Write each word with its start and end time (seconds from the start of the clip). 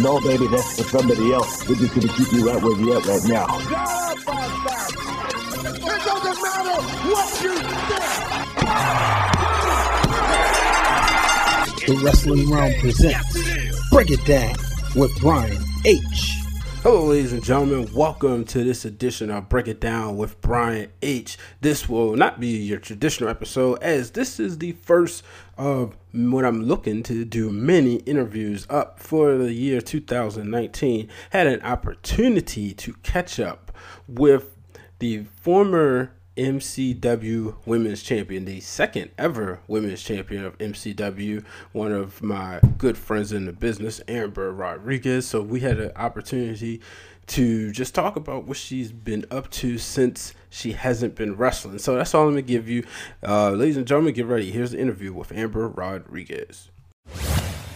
No, 0.00 0.20
baby, 0.20 0.46
that's 0.46 0.76
for 0.80 0.84
somebody 0.84 1.32
else. 1.32 1.68
We're 1.68 1.74
just 1.74 1.92
gonna 1.94 2.06
keep 2.14 2.32
you 2.32 2.46
right 2.48 2.62
where 2.62 2.78
you 2.78 2.96
at 2.96 3.04
right 3.04 3.24
now. 3.24 3.58
It 5.58 6.04
doesn't 6.04 6.42
matter 6.42 6.82
what 7.10 7.42
you 7.42 7.54
think. 7.56 7.98
The 11.86 11.94
Wrestling 12.04 12.46
Wrealm 12.46 12.80
presents 12.80 13.90
Break 13.90 14.10
It 14.12 14.24
Down 14.24 14.54
with 14.94 15.10
Brian 15.20 15.62
H. 15.84 16.37
Hello, 16.90 17.04
ladies 17.04 17.34
and 17.34 17.44
gentlemen. 17.44 17.86
Welcome 17.92 18.46
to 18.46 18.64
this 18.64 18.86
edition 18.86 19.30
of 19.30 19.50
Break 19.50 19.68
It 19.68 19.78
Down 19.78 20.16
with 20.16 20.40
Brian 20.40 20.90
H. 21.02 21.36
This 21.60 21.86
will 21.86 22.16
not 22.16 22.40
be 22.40 22.46
your 22.46 22.78
traditional 22.78 23.28
episode, 23.28 23.82
as 23.82 24.12
this 24.12 24.40
is 24.40 24.56
the 24.56 24.72
first 24.72 25.22
of 25.58 25.98
what 26.14 26.46
I'm 26.46 26.62
looking 26.62 27.02
to 27.02 27.26
do 27.26 27.50
many 27.50 27.96
interviews 27.96 28.66
up 28.70 29.00
for 29.00 29.36
the 29.36 29.52
year 29.52 29.82
2019. 29.82 31.10
Had 31.28 31.46
an 31.46 31.60
opportunity 31.60 32.72
to 32.72 32.94
catch 33.02 33.38
up 33.38 33.70
with 34.08 34.56
the 34.98 35.24
former 35.24 36.12
MCW 36.38 37.56
Women's 37.66 38.02
Champion, 38.02 38.44
the 38.44 38.60
second 38.60 39.10
ever 39.18 39.58
Women's 39.66 40.02
Champion 40.02 40.44
of 40.44 40.56
MCW, 40.58 41.44
one 41.72 41.90
of 41.90 42.22
my 42.22 42.60
good 42.78 42.96
friends 42.96 43.32
in 43.32 43.44
the 43.44 43.52
business, 43.52 44.00
Amber 44.06 44.52
Rodriguez. 44.52 45.26
So 45.26 45.42
we 45.42 45.60
had 45.60 45.80
an 45.80 45.90
opportunity 45.96 46.80
to 47.26 47.72
just 47.72 47.92
talk 47.92 48.14
about 48.14 48.44
what 48.44 48.56
she's 48.56 48.92
been 48.92 49.26
up 49.32 49.50
to 49.50 49.78
since 49.78 50.32
she 50.48 50.72
hasn't 50.72 51.16
been 51.16 51.36
wrestling. 51.36 51.78
So 51.78 51.96
that's 51.96 52.14
all 52.14 52.22
I'm 52.22 52.30
gonna 52.30 52.42
give 52.42 52.68
you, 52.68 52.84
uh, 53.26 53.50
ladies 53.50 53.76
and 53.76 53.86
gentlemen. 53.86 54.14
Get 54.14 54.26
ready. 54.26 54.52
Here's 54.52 54.70
the 54.70 54.78
interview 54.78 55.12
with 55.12 55.32
Amber 55.32 55.68
Rodriguez. 55.68 56.70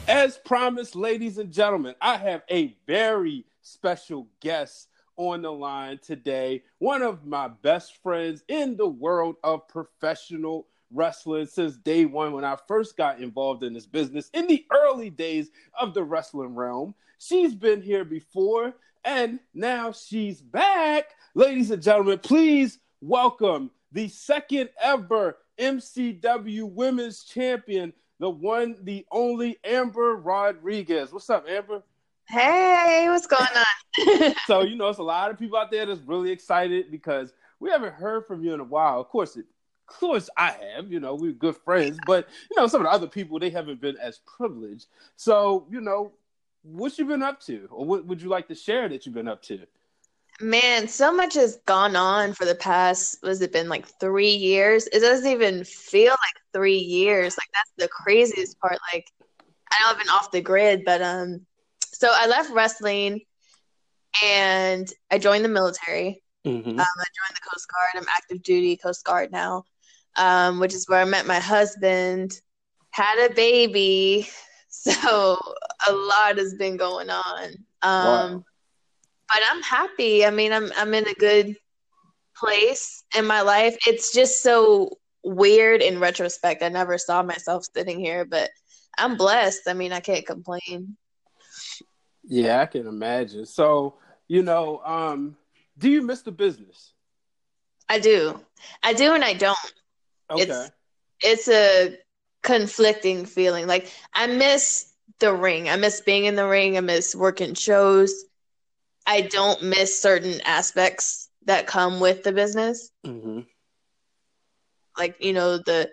As 0.07 0.39
promised, 0.39 0.95
ladies 0.95 1.37
and 1.37 1.53
gentlemen, 1.53 1.97
I 2.01 2.17
have 2.17 2.43
a 2.49 2.77
very 2.87 3.45
special 3.61 4.29
guest 4.41 4.89
on 5.17 5.43
the 5.43 5.53
line 5.53 5.99
today. 6.03 6.63
One 6.79 7.03
of 7.03 7.25
my 7.25 7.49
best 7.49 8.03
friends 8.03 8.43
in 8.49 8.77
the 8.77 8.89
world 8.89 9.37
of 9.45 9.69
professional 9.69 10.67
wrestling 10.93 11.47
since 11.47 11.77
day 11.77 12.05
one 12.05 12.33
when 12.33 12.45
I 12.45 12.57
first 12.69 12.97
got 12.97 13.21
involved 13.21 13.63
in 13.63 13.73
this 13.73 13.87
business 13.87 14.31
in 14.35 14.47
the 14.47 14.65
early 14.73 15.11
days 15.11 15.51
of 15.79 15.95
the 15.95 16.05
wrestling 16.05 16.55
Wrealm. 16.55 16.95
She's 17.19 17.55
been 17.55 17.81
here 17.81 18.05
before 18.05 18.75
and 19.05 19.41
now 19.55 19.93
she's 19.93 20.41
back. 20.41 21.11
Ladies 21.35 21.71
and 21.71 21.83
gentlemen, 21.83 22.19
please 22.19 22.79
welcome 23.01 23.71
the 23.93 24.09
second 24.09 24.71
ever 24.83 25.39
MCW 25.59 26.71
Women's 26.71 27.25
Champion, 27.25 27.93
the 28.19 28.31
one, 28.31 28.77
the 28.83 29.07
only 29.11 29.59
Amber 29.65 30.17
Rodriguez. 30.17 31.13
What's 31.13 31.31
up, 31.31 31.47
Amber? 31.49 31.83
Hey, 32.29 33.07
what's 33.09 33.27
going 33.27 33.43
on? 33.43 34.35
so 34.47 34.63
you 34.63 34.77
know, 34.77 34.89
it's 34.89 34.99
a 34.99 35.03
lot 35.03 35.31
of 35.31 35.39
people 35.39 35.59
out 35.59 35.71
there 35.71 35.87
that's 35.87 36.01
really 36.01 36.31
excited 36.31 36.91
because 36.91 37.33
we 37.61 37.71
haven't 37.71 37.95
heard 37.95 38.27
from 38.27 38.43
you 38.43 38.55
in 38.55 38.61
a 38.61 38.65
while. 38.65 39.01
Of 39.01 39.09
course, 39.09 39.37
it, 39.37 39.47
of 39.89 39.95
course, 39.95 40.31
I 40.37 40.53
have. 40.53 40.91
You 40.91 41.01
know, 41.01 41.15
we're 41.15 41.33
good 41.33 41.57
friends, 41.57 41.99
but 42.07 42.29
you 42.51 42.57
know, 42.57 42.67
some 42.67 42.81
of 42.81 42.87
the 42.87 42.93
other 42.93 43.07
people 43.07 43.39
they 43.39 43.51
haven't 43.51 43.81
been 43.81 43.97
as 43.99 44.19
privileged. 44.21 44.87
So 45.17 45.67
you 45.71 45.81
know, 45.81 46.13
what 46.63 46.97
you 46.99 47.05
been 47.05 47.23
up 47.23 47.41
to, 47.43 47.69
or 47.71 47.85
what 47.85 48.07
would 48.07 48.23
you 48.23 48.29
like 48.29 48.49
to 48.49 48.55
share 48.55 48.89
that 48.89 49.05
you've 49.05 49.15
been 49.15 49.29
up 49.29 49.43
to? 49.43 49.61
Man, 50.41 50.89
so 50.89 51.13
much 51.13 51.35
has 51.35 51.59
gone 51.67 51.95
on 51.95 52.33
for 52.33 52.47
the 52.47 52.55
past, 52.55 53.19
was 53.23 53.43
it 53.43 53.53
been 53.53 53.69
like 53.69 53.87
three 54.01 54.35
years? 54.35 54.87
It 54.89 55.01
doesn't 55.01 55.31
even 55.31 55.63
feel 55.63 56.11
like 56.11 56.43
three 56.53 56.79
years. 56.79 57.37
Like 57.37 57.49
that's 57.53 57.73
the 57.77 57.89
craziest 57.89 58.59
part. 58.59 58.79
Like 58.93 59.07
I 59.71 59.77
know 59.81 59.91
I've 59.91 59.99
been 59.99 60.09
off 60.09 60.31
the 60.31 60.41
grid, 60.41 60.85
but 60.85 61.03
um 61.03 61.47
so 62.03 62.11
I 62.13 62.27
left 62.27 62.51
wrestling 62.51 63.21
and 64.25 64.93
I 65.09 65.19
joined 65.19 65.45
the 65.45 65.49
military. 65.49 66.21
Mm-hmm. 66.45 66.71
Um, 66.71 66.81
I 66.81 66.83
joined 66.83 67.37
the 67.37 67.49
Coast 67.49 67.69
Guard. 67.73 68.03
I'm 68.03 68.09
active 68.13 68.43
duty 68.43 68.77
Coast 68.77 69.05
Guard 69.05 69.31
now, 69.31 69.63
um, 70.17 70.59
which 70.59 70.75
is 70.75 70.89
where 70.89 71.01
I 71.01 71.05
met 71.05 71.27
my 71.27 71.39
husband, 71.39 72.33
had 72.91 73.31
a 73.31 73.35
baby. 73.35 74.29
So 74.75 75.39
a 75.87 75.93
lot 75.93 76.39
has 76.39 76.55
been 76.55 76.79
going 76.79 77.11
on. 77.11 77.45
Um, 77.83 78.05
Wow. 78.33 78.45
But 79.29 79.41
I'm 79.51 79.63
happy. 79.63 80.25
I 80.25 80.31
mean, 80.31 80.51
I'm 80.51 80.73
I'm 80.77 80.95
in 80.95 81.07
a 81.07 81.15
good 81.15 81.55
place 82.35 83.05
in 83.15 83.27
my 83.27 83.43
life. 83.43 83.77
It's 83.87 84.15
just 84.15 84.43
so 84.43 84.97
weird 85.23 85.83
in 85.83 86.01
retrospect. 86.01 86.63
I 86.63 86.71
never 86.71 86.97
saw 86.97 87.23
myself 87.23 87.67
sitting 87.77 88.01
here, 88.01 88.25
but 88.25 88.49
I'm 88.97 89.19
blessed. 89.19 89.69
I 89.69 89.75
mean, 89.75 89.93
I 89.93 90.01
can't 90.01 90.27
complain. 90.27 90.97
Yeah, 92.25 92.61
I 92.61 92.67
can 92.67 92.87
imagine. 92.87 93.47
So 93.47 93.95
you 94.29 94.43
know, 94.43 94.81
um, 94.85 95.37
do 95.79 95.91
you 95.91 96.03
miss 96.03 96.23
the 96.23 96.33
business? 96.33 96.93
I 97.89 97.99
do. 97.99 98.41
I 98.83 98.95
do 98.95 99.15
and 99.15 99.25
I 99.25 99.35
don't. 99.35 99.59
Okay. 100.31 100.43
It's 100.43 100.71
it's 101.21 101.49
a 101.49 101.99
conflicting 102.43 103.27
feeling. 103.27 103.67
Like 103.67 103.91
I 104.15 104.27
miss 104.27 104.93
the 105.19 105.33
ring. 105.35 105.69
I 105.69 105.77
miss 105.77 106.01
being 106.01 106.25
in 106.25 106.35
the 106.35 106.47
ring. 106.47 106.77
I 106.77 106.81
miss 106.81 107.15
working 107.15 107.55
shows. 107.55 108.13
I 109.07 109.23
don't 109.23 109.63
miss 109.65 110.01
certain 110.01 110.41
aspects 110.43 111.29
that 111.47 111.67
come 111.67 112.01
with 112.01 112.23
the 112.23 112.33
business. 112.33 112.91
hmm 113.05 113.41
Like, 114.97 115.17
you 115.21 115.33
know, 115.33 115.59
the 115.59 115.91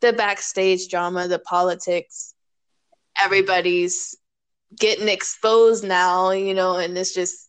the 0.00 0.12
backstage 0.12 0.88
drama, 0.88 1.28
the 1.28 1.38
politics. 1.38 2.34
Everybody's 3.20 4.16
getting 4.76 5.08
exposed 5.08 5.84
now, 5.84 6.30
you 6.30 6.54
know, 6.54 6.76
and 6.76 6.96
it's 6.96 7.14
just 7.14 7.48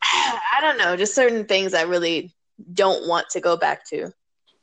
I 0.02 0.58
don't 0.60 0.78
know, 0.78 0.96
just 0.96 1.14
certain 1.14 1.44
things 1.44 1.74
I 1.74 1.82
really 1.82 2.34
don't 2.72 3.08
want 3.08 3.28
to 3.30 3.40
go 3.40 3.56
back 3.56 3.86
to. 3.90 4.12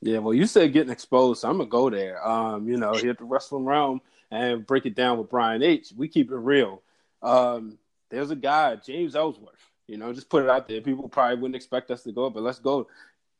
Yeah, 0.01 0.19
well, 0.19 0.33
you 0.33 0.45
said 0.45 0.73
getting 0.73 0.91
exposed, 0.91 1.41
so 1.41 1.49
I'm 1.49 1.57
gonna 1.57 1.69
go 1.69 1.89
there. 1.89 2.25
Um, 2.25 2.67
you 2.67 2.77
know, 2.77 2.93
here 2.93 3.11
at 3.11 3.17
the 3.17 3.23
wrestling 3.23 3.65
Wrealm 3.65 4.01
and 4.31 4.65
break 4.65 4.85
it 4.85 4.95
down 4.95 5.17
with 5.17 5.29
Brian 5.29 5.63
H. 5.63 5.93
We 5.95 6.07
keep 6.07 6.31
it 6.31 6.35
real. 6.35 6.81
Um, 7.21 7.77
there's 8.09 8.31
a 8.31 8.35
guy, 8.35 8.75
James 8.75 9.15
Ellsworth. 9.15 9.53
You 9.87 9.97
know, 9.97 10.13
just 10.13 10.29
put 10.29 10.43
it 10.43 10.49
out 10.49 10.67
there. 10.67 10.81
People 10.81 11.09
probably 11.09 11.37
wouldn't 11.37 11.55
expect 11.55 11.91
us 11.91 12.03
to 12.03 12.11
go, 12.11 12.29
but 12.29 12.43
let's 12.43 12.59
go. 12.59 12.87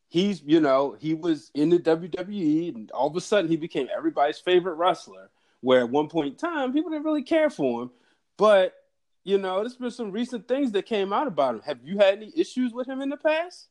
He's, 0.07 0.41
you 0.43 0.59
know, 0.59 0.95
he 0.99 1.13
was 1.13 1.51
in 1.55 1.69
the 1.69 1.79
WWE, 1.79 2.75
and 2.75 2.91
all 2.91 3.07
of 3.07 3.15
a 3.15 3.21
sudden 3.21 3.49
he 3.49 3.57
became 3.57 3.87
everybody's 3.95 4.39
favorite 4.39 4.75
wrestler. 4.75 5.29
Where 5.65 5.79
at 5.79 5.89
one 5.89 6.09
point 6.09 6.27
in 6.27 6.35
time, 6.35 6.73
people 6.73 6.91
didn't 6.91 7.05
really 7.05 7.23
care 7.23 7.49
for 7.49 7.81
him, 7.81 7.91
but 8.37 8.75
you 9.23 9.39
know, 9.39 9.61
there's 9.61 9.75
been 9.75 9.89
some 9.89 10.11
recent 10.11 10.47
things 10.47 10.71
that 10.73 10.85
came 10.85 11.11
out 11.11 11.25
about 11.25 11.55
him. 11.55 11.61
Have 11.65 11.79
you 11.83 11.97
had 11.97 12.13
any 12.13 12.31
issues 12.35 12.71
with 12.71 12.87
him 12.87 13.01
in 13.01 13.09
the 13.09 13.17
past? 13.17 13.67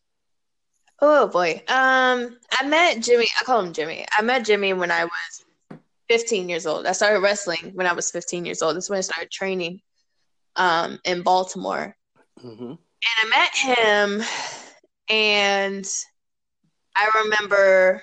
Oh 1.00 1.28
boy. 1.28 1.62
Um, 1.68 2.36
I 2.50 2.66
met 2.66 3.00
Jimmy. 3.00 3.28
I 3.40 3.44
call 3.44 3.60
him 3.60 3.72
Jimmy. 3.72 4.04
I 4.10 4.22
met 4.22 4.44
Jimmy 4.44 4.72
when 4.72 4.90
I 4.90 5.04
was 5.04 5.78
15 6.08 6.48
years 6.48 6.66
old. 6.66 6.84
I 6.84 6.92
started 6.92 7.20
wrestling 7.20 7.70
when 7.74 7.86
I 7.86 7.92
was 7.92 8.10
15 8.10 8.44
years 8.44 8.60
old. 8.60 8.74
That's 8.74 8.90
when 8.90 8.98
I 8.98 9.02
started 9.02 9.30
training 9.30 9.80
um, 10.56 10.98
in 11.04 11.22
Baltimore. 11.22 11.96
Mm-hmm. 12.44 12.72
And 12.72 12.78
I 13.22 13.28
met 13.28 13.54
him, 13.54 14.22
and 15.08 15.86
I 16.96 17.22
remember 17.22 18.02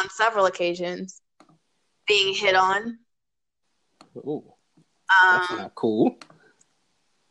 on 0.00 0.08
several 0.08 0.46
occasions 0.46 1.21
being 2.06 2.34
hit 2.34 2.54
on, 2.54 2.98
Oh, 4.26 4.56
that's 5.08 5.50
um, 5.50 5.58
not 5.58 5.74
cool. 5.74 6.18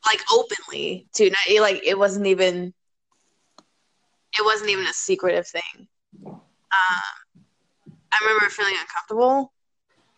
like 0.06 0.22
openly 0.34 1.08
too. 1.14 1.30
Not, 1.30 1.62
like 1.62 1.82
it 1.86 1.98
wasn't 1.98 2.28
even, 2.28 2.74
it 4.38 4.44
wasn't 4.44 4.70
even 4.72 4.86
a 4.88 4.94
secretive 4.94 5.48
thing. 5.48 5.88
Um, 6.26 6.40
I 8.12 8.18
remember 8.22 8.50
feeling 8.50 8.76
uncomfortable 8.80 9.54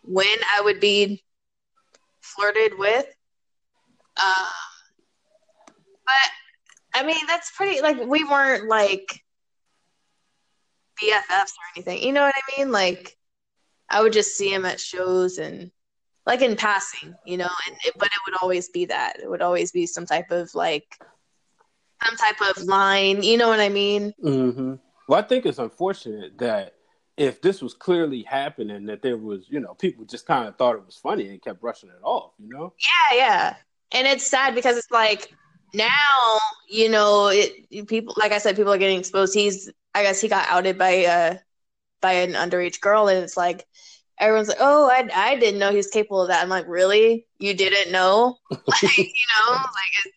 when 0.04 0.38
I 0.56 0.62
would 0.62 0.80
be 0.80 1.24
flirted 2.22 2.78
with. 2.78 3.06
Um, 4.24 4.48
but 6.06 6.30
I 6.96 7.04
mean, 7.04 7.26
that's 7.28 7.52
pretty. 7.52 7.82
Like 7.82 8.00
we 8.00 8.24
weren't 8.24 8.70
like 8.70 9.24
BFFs 11.02 11.52
or 11.52 11.66
anything. 11.76 12.04
You 12.04 12.14
know 12.14 12.22
what 12.22 12.36
I 12.36 12.60
mean? 12.60 12.72
Like 12.72 13.18
I 13.90 14.02
would 14.02 14.14
just 14.14 14.38
see 14.38 14.54
him 14.54 14.66
at 14.66 14.80
shows 14.80 15.38
and 15.38 15.72
like 16.26 16.42
in 16.42 16.56
passing, 16.56 17.14
you 17.26 17.38
know, 17.38 17.50
and 17.68 17.78
it, 17.86 17.94
but 17.98 18.08
it 18.08 18.20
would 18.26 18.38
always 18.42 18.70
be 18.70 18.86
that. 18.86 19.20
It 19.22 19.30
would 19.30 19.42
always 19.42 19.72
be 19.72 19.86
some 19.86 20.06
type 20.06 20.32
of 20.32 20.54
like 20.56 20.98
some 22.06 22.16
type 22.18 22.42
of 22.42 22.64
line, 22.64 23.24
you 23.24 23.38
know 23.38 23.48
what 23.48 23.60
I 23.60 23.70
mean? 23.70 24.14
Mm-hmm. 24.24 24.76
Well, 25.08 25.20
I 25.20 25.24
think 25.24 25.46
it's 25.46 25.60
unfortunate 25.60 26.38
that 26.40 26.76
if 27.18 27.42
this 27.42 27.62
was 27.62 27.74
clearly 27.74 28.24
happening, 28.24 28.86
that 28.86 29.02
there 29.02 29.18
was, 29.18 29.46
you 29.50 29.60
know, 29.60 29.74
people 29.76 30.06
just 30.06 30.26
kind 30.26 30.48
of 30.48 30.56
thought 30.58 30.76
it 30.76 30.86
was 30.86 30.96
funny 30.96 31.30
and 31.30 31.42
kept 31.42 31.62
brushing 31.62 31.90
it 31.90 32.02
off, 32.04 32.32
you 32.40 32.50
know? 32.50 32.74
Yeah, 32.80 33.18
yeah. 33.18 33.56
And 33.92 34.08
it's 34.08 34.26
sad 34.26 34.56
because 34.56 34.78
it's 34.78 34.92
like 34.92 35.32
now, 35.74 36.40
you 36.68 36.90
know, 36.90 37.28
it 37.28 37.88
people 37.88 38.16
like 38.18 38.32
I 38.32 38.38
said, 38.38 38.56
people 38.56 38.74
are 38.74 38.78
getting 38.78 39.00
exposed. 39.00 39.34
He's 39.34 39.70
I 39.94 40.04
guess 40.04 40.22
he 40.22 40.28
got 40.28 40.48
outed 40.50 40.78
by 40.78 41.06
uh 41.06 41.38
by 42.04 42.14
an 42.14 42.34
underage 42.34 42.80
girl 42.82 43.08
and 43.08 43.24
it's 43.24 43.36
like 43.36 43.66
everyone's 44.20 44.48
like, 44.48 44.58
"Oh, 44.60 44.90
I, 44.90 45.08
I 45.14 45.36
didn't 45.36 45.60
know 45.60 45.72
he 45.72 45.78
was 45.78 45.88
capable 45.88 46.22
of 46.22 46.28
that." 46.30 46.42
I'm 46.42 46.50
like, 46.50 46.68
"Really? 46.68 47.28
You 47.40 47.54
didn't 47.54 47.92
know?" 47.92 48.38
like, 48.52 48.98
you 48.98 49.26
know, 49.48 49.52
like 49.52 50.06
it, 50.06 50.14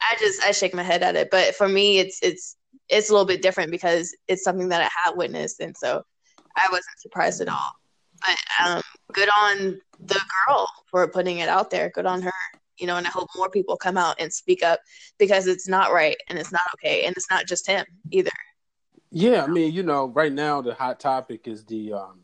I 0.00 0.16
just 0.18 0.42
I 0.42 0.52
shake 0.52 0.74
my 0.74 0.82
head 0.82 1.02
at 1.02 1.16
it. 1.16 1.30
But 1.30 1.54
for 1.54 1.68
me, 1.68 1.98
it's 1.98 2.18
it's 2.22 2.56
it's 2.88 3.10
a 3.10 3.12
little 3.12 3.26
bit 3.26 3.42
different 3.42 3.70
because 3.70 4.14
it's 4.28 4.44
something 4.44 4.68
that 4.70 4.82
I 4.82 4.88
had 5.04 5.16
witnessed, 5.16 5.60
and 5.60 5.76
so 5.76 6.02
I 6.56 6.66
wasn't 6.70 6.98
surprised 6.98 7.40
at 7.40 7.48
all. 7.48 7.72
But 8.24 8.66
um, 8.66 8.82
good 9.12 9.28
on 9.40 9.78
the 10.00 10.20
girl 10.46 10.68
for 10.90 11.06
putting 11.08 11.38
it 11.38 11.48
out 11.48 11.70
there. 11.70 11.90
Good 11.90 12.06
on 12.06 12.22
her. 12.22 12.32
You 12.78 12.86
know, 12.86 12.96
and 12.96 13.06
I 13.06 13.10
hope 13.10 13.28
more 13.34 13.48
people 13.48 13.76
come 13.78 13.96
out 13.96 14.16
and 14.18 14.30
speak 14.30 14.62
up 14.62 14.80
because 15.18 15.46
it's 15.46 15.66
not 15.66 15.92
right 15.92 16.16
and 16.28 16.38
it's 16.38 16.52
not 16.52 16.62
okay, 16.74 17.06
and 17.06 17.16
it's 17.16 17.30
not 17.30 17.46
just 17.46 17.66
him 17.66 17.86
either. 18.10 18.30
Yeah, 19.10 19.44
I 19.44 19.46
mean, 19.46 19.72
you 19.72 19.82
know, 19.82 20.08
right 20.08 20.32
now 20.32 20.60
the 20.60 20.74
hot 20.74 21.00
topic 21.00 21.46
is 21.46 21.64
the 21.64 21.92
um, 21.94 22.20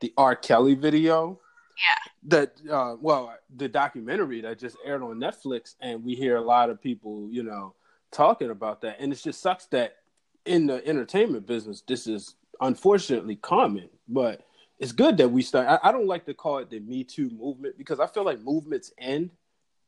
the 0.00 0.12
R. 0.16 0.36
Kelly 0.36 0.74
video. 0.74 1.40
Yeah. 1.76 2.28
That 2.28 2.52
uh, 2.70 2.96
well, 3.00 3.34
the 3.56 3.68
documentary 3.68 4.40
that 4.42 4.58
just 4.58 4.76
aired 4.84 5.02
on 5.02 5.18
Netflix, 5.18 5.74
and 5.80 6.04
we 6.04 6.14
hear 6.14 6.36
a 6.36 6.40
lot 6.40 6.70
of 6.70 6.80
people, 6.80 7.28
you 7.30 7.42
know, 7.42 7.74
talking 8.10 8.50
about 8.50 8.82
that, 8.82 8.96
and 9.00 9.12
it 9.12 9.16
just 9.16 9.40
sucks 9.40 9.66
that 9.66 9.96
in 10.44 10.66
the 10.66 10.86
entertainment 10.86 11.46
business, 11.46 11.82
this 11.86 12.06
is 12.06 12.34
unfortunately 12.60 13.36
common, 13.36 13.88
but 14.08 14.46
it's 14.78 14.92
good 14.92 15.16
that 15.18 15.28
we 15.28 15.42
start. 15.42 15.68
I, 15.68 15.88
I 15.88 15.92
don't 15.92 16.06
like 16.06 16.26
to 16.26 16.34
call 16.34 16.58
it 16.58 16.70
the 16.70 16.80
Me 16.80 17.04
Too 17.04 17.30
movement 17.30 17.78
because 17.78 18.00
I 18.00 18.06
feel 18.06 18.24
like 18.24 18.40
movements 18.40 18.92
end. 18.98 19.30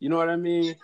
You 0.00 0.08
know 0.08 0.16
what 0.16 0.28
I 0.28 0.36
mean? 0.36 0.76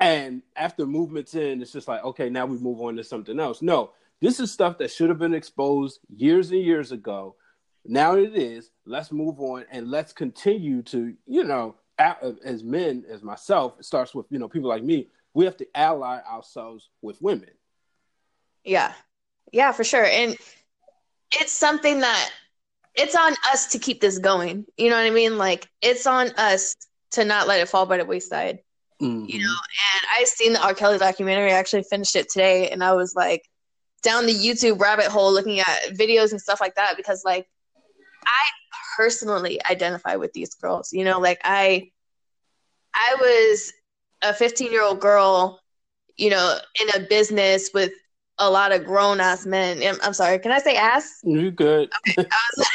And 0.00 0.42
after 0.56 0.86
movements 0.86 1.34
end, 1.34 1.62
it's 1.62 1.72
just 1.72 1.88
like, 1.88 2.04
okay, 2.04 2.28
now 2.28 2.46
we 2.46 2.58
move 2.58 2.80
on 2.80 2.96
to 2.96 3.04
something 3.04 3.38
else. 3.38 3.62
No, 3.62 3.92
this 4.24 4.40
is 4.40 4.50
stuff 4.50 4.78
that 4.78 4.90
should 4.90 5.08
have 5.08 5.18
been 5.18 5.34
exposed 5.34 6.00
years 6.16 6.50
and 6.50 6.62
years 6.62 6.90
ago 6.90 7.36
now 7.84 8.16
it 8.16 8.34
is. 8.34 8.70
Let's 8.86 9.12
move 9.12 9.40
on 9.40 9.66
and 9.70 9.90
let's 9.90 10.12
continue 10.12 10.82
to, 10.84 11.14
you 11.26 11.44
know, 11.44 11.76
as 11.98 12.64
men, 12.64 13.04
as 13.08 13.22
myself, 13.22 13.74
it 13.78 13.84
starts 13.84 14.14
with, 14.14 14.26
you 14.30 14.38
know, 14.38 14.48
people 14.48 14.68
like 14.68 14.82
me, 14.82 15.08
we 15.32 15.44
have 15.44 15.56
to 15.58 15.66
ally 15.74 16.20
ourselves 16.28 16.88
with 17.02 17.20
women. 17.20 17.50
Yeah. 18.64 18.92
Yeah, 19.52 19.72
for 19.72 19.84
sure. 19.84 20.04
And 20.04 20.36
it's 21.32 21.52
something 21.52 22.00
that 22.00 22.30
it's 22.94 23.14
on 23.14 23.34
us 23.52 23.66
to 23.72 23.78
keep 23.78 24.00
this 24.00 24.18
going. 24.18 24.64
You 24.76 24.90
know 24.90 24.96
what 24.96 25.06
I 25.06 25.10
mean? 25.10 25.38
Like 25.38 25.68
it's 25.82 26.06
on 26.06 26.30
us 26.36 26.74
to 27.12 27.24
not 27.24 27.46
let 27.46 27.60
it 27.60 27.68
fall 27.68 27.86
by 27.86 27.98
the 27.98 28.04
wayside. 28.04 28.60
Mm-hmm. 29.00 29.26
You 29.26 29.38
know, 29.40 29.54
and 29.54 30.06
I 30.12 30.24
seen 30.24 30.52
the 30.54 30.62
R. 30.62 30.74
Kelly 30.74 30.98
documentary. 30.98 31.52
I 31.52 31.56
actually 31.56 31.82
finished 31.82 32.16
it 32.16 32.30
today 32.30 32.70
and 32.70 32.82
I 32.82 32.94
was 32.94 33.14
like 33.14 33.42
down 34.04 34.26
the 34.26 34.34
YouTube 34.34 34.80
rabbit 34.80 35.06
hole 35.06 35.32
looking 35.32 35.58
at 35.58 35.90
videos 35.90 36.30
and 36.30 36.40
stuff 36.40 36.60
like 36.60 36.76
that 36.76 36.96
because 36.96 37.22
like 37.24 37.48
I 38.24 38.44
personally 38.96 39.60
identify 39.68 40.16
with 40.16 40.32
these 40.32 40.54
girls. 40.54 40.92
You 40.92 41.04
know, 41.04 41.18
like 41.18 41.40
I 41.42 41.90
I 42.94 43.16
was 43.18 43.72
a 44.22 44.32
15 44.32 44.70
year 44.70 44.82
old 44.82 45.00
girl, 45.00 45.60
you 46.16 46.30
know, 46.30 46.58
in 46.80 47.00
a 47.00 47.06
business 47.06 47.70
with 47.74 47.92
a 48.38 48.50
lot 48.50 48.72
of 48.72 48.84
grown 48.84 49.20
ass 49.20 49.46
men. 49.46 49.82
I'm 50.02 50.14
sorry, 50.14 50.38
can 50.38 50.52
I 50.52 50.58
say 50.58 50.76
ass? 50.76 51.20
You 51.24 51.50
good. 51.50 51.90
Okay. 52.08 52.28
I 52.30 52.48
was, 52.56 52.68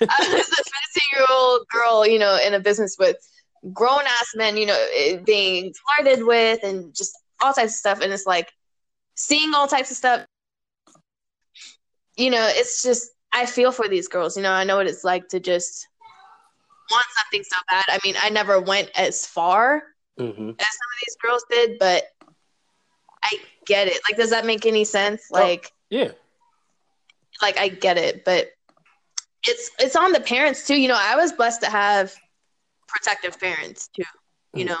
I 0.02 0.28
was 0.32 0.48
a 0.48 0.64
15 0.64 1.02
year 1.14 1.26
old 1.30 1.66
girl, 1.68 2.06
you 2.06 2.18
know, 2.18 2.38
in 2.44 2.54
a 2.54 2.60
business 2.60 2.96
with 2.98 3.16
grown 3.72 4.02
ass 4.02 4.32
men, 4.34 4.56
you 4.56 4.66
know, 4.66 4.86
eh, 4.94 5.18
being 5.24 5.72
flirted 5.74 6.24
with 6.24 6.62
and 6.62 6.94
just 6.94 7.12
all 7.42 7.52
types 7.52 7.72
of 7.72 7.78
stuff. 7.78 8.00
And 8.00 8.12
it's 8.12 8.26
like 8.26 8.50
seeing 9.14 9.54
all 9.54 9.66
types 9.66 9.90
of 9.90 9.96
stuff. 9.96 10.26
You 12.16 12.30
know, 12.30 12.46
it's 12.50 12.82
just 12.82 13.10
I 13.32 13.46
feel 13.46 13.72
for 13.72 13.88
these 13.88 14.08
girls. 14.08 14.36
You 14.36 14.42
know, 14.42 14.52
I 14.52 14.64
know 14.64 14.76
what 14.76 14.86
it's 14.86 15.04
like 15.04 15.28
to 15.28 15.40
just 15.40 15.88
want 16.90 17.06
something 17.18 17.44
so 17.44 17.56
bad. 17.68 17.84
I 17.88 17.98
mean, 18.04 18.14
I 18.22 18.30
never 18.30 18.60
went 18.60 18.90
as 18.96 19.26
far 19.26 19.82
mm-hmm. 20.18 20.30
as 20.30 20.34
some 20.38 20.48
of 20.48 20.98
these 21.04 21.16
girls 21.22 21.44
did, 21.50 21.78
but 21.78 22.04
I 23.22 23.38
get 23.66 23.88
it. 23.88 24.00
Like, 24.08 24.18
does 24.18 24.30
that 24.30 24.46
make 24.46 24.66
any 24.66 24.84
sense? 24.84 25.22
Oh, 25.32 25.40
like, 25.40 25.72
oh, 25.72 25.80
yeah, 25.90 26.10
like 27.42 27.58
I 27.58 27.68
get 27.68 27.98
it, 27.98 28.24
but 28.24 28.48
it's 29.46 29.70
it's 29.78 29.96
on 29.96 30.12
the 30.12 30.20
parents 30.20 30.66
too. 30.66 30.76
You 30.76 30.88
know, 30.88 30.98
I 30.98 31.16
was 31.16 31.32
blessed 31.32 31.62
to 31.62 31.70
have 31.70 32.14
protective 32.86 33.38
parents 33.38 33.88
too. 33.88 34.04
You 34.54 34.64
mm. 34.64 34.68
know, 34.68 34.78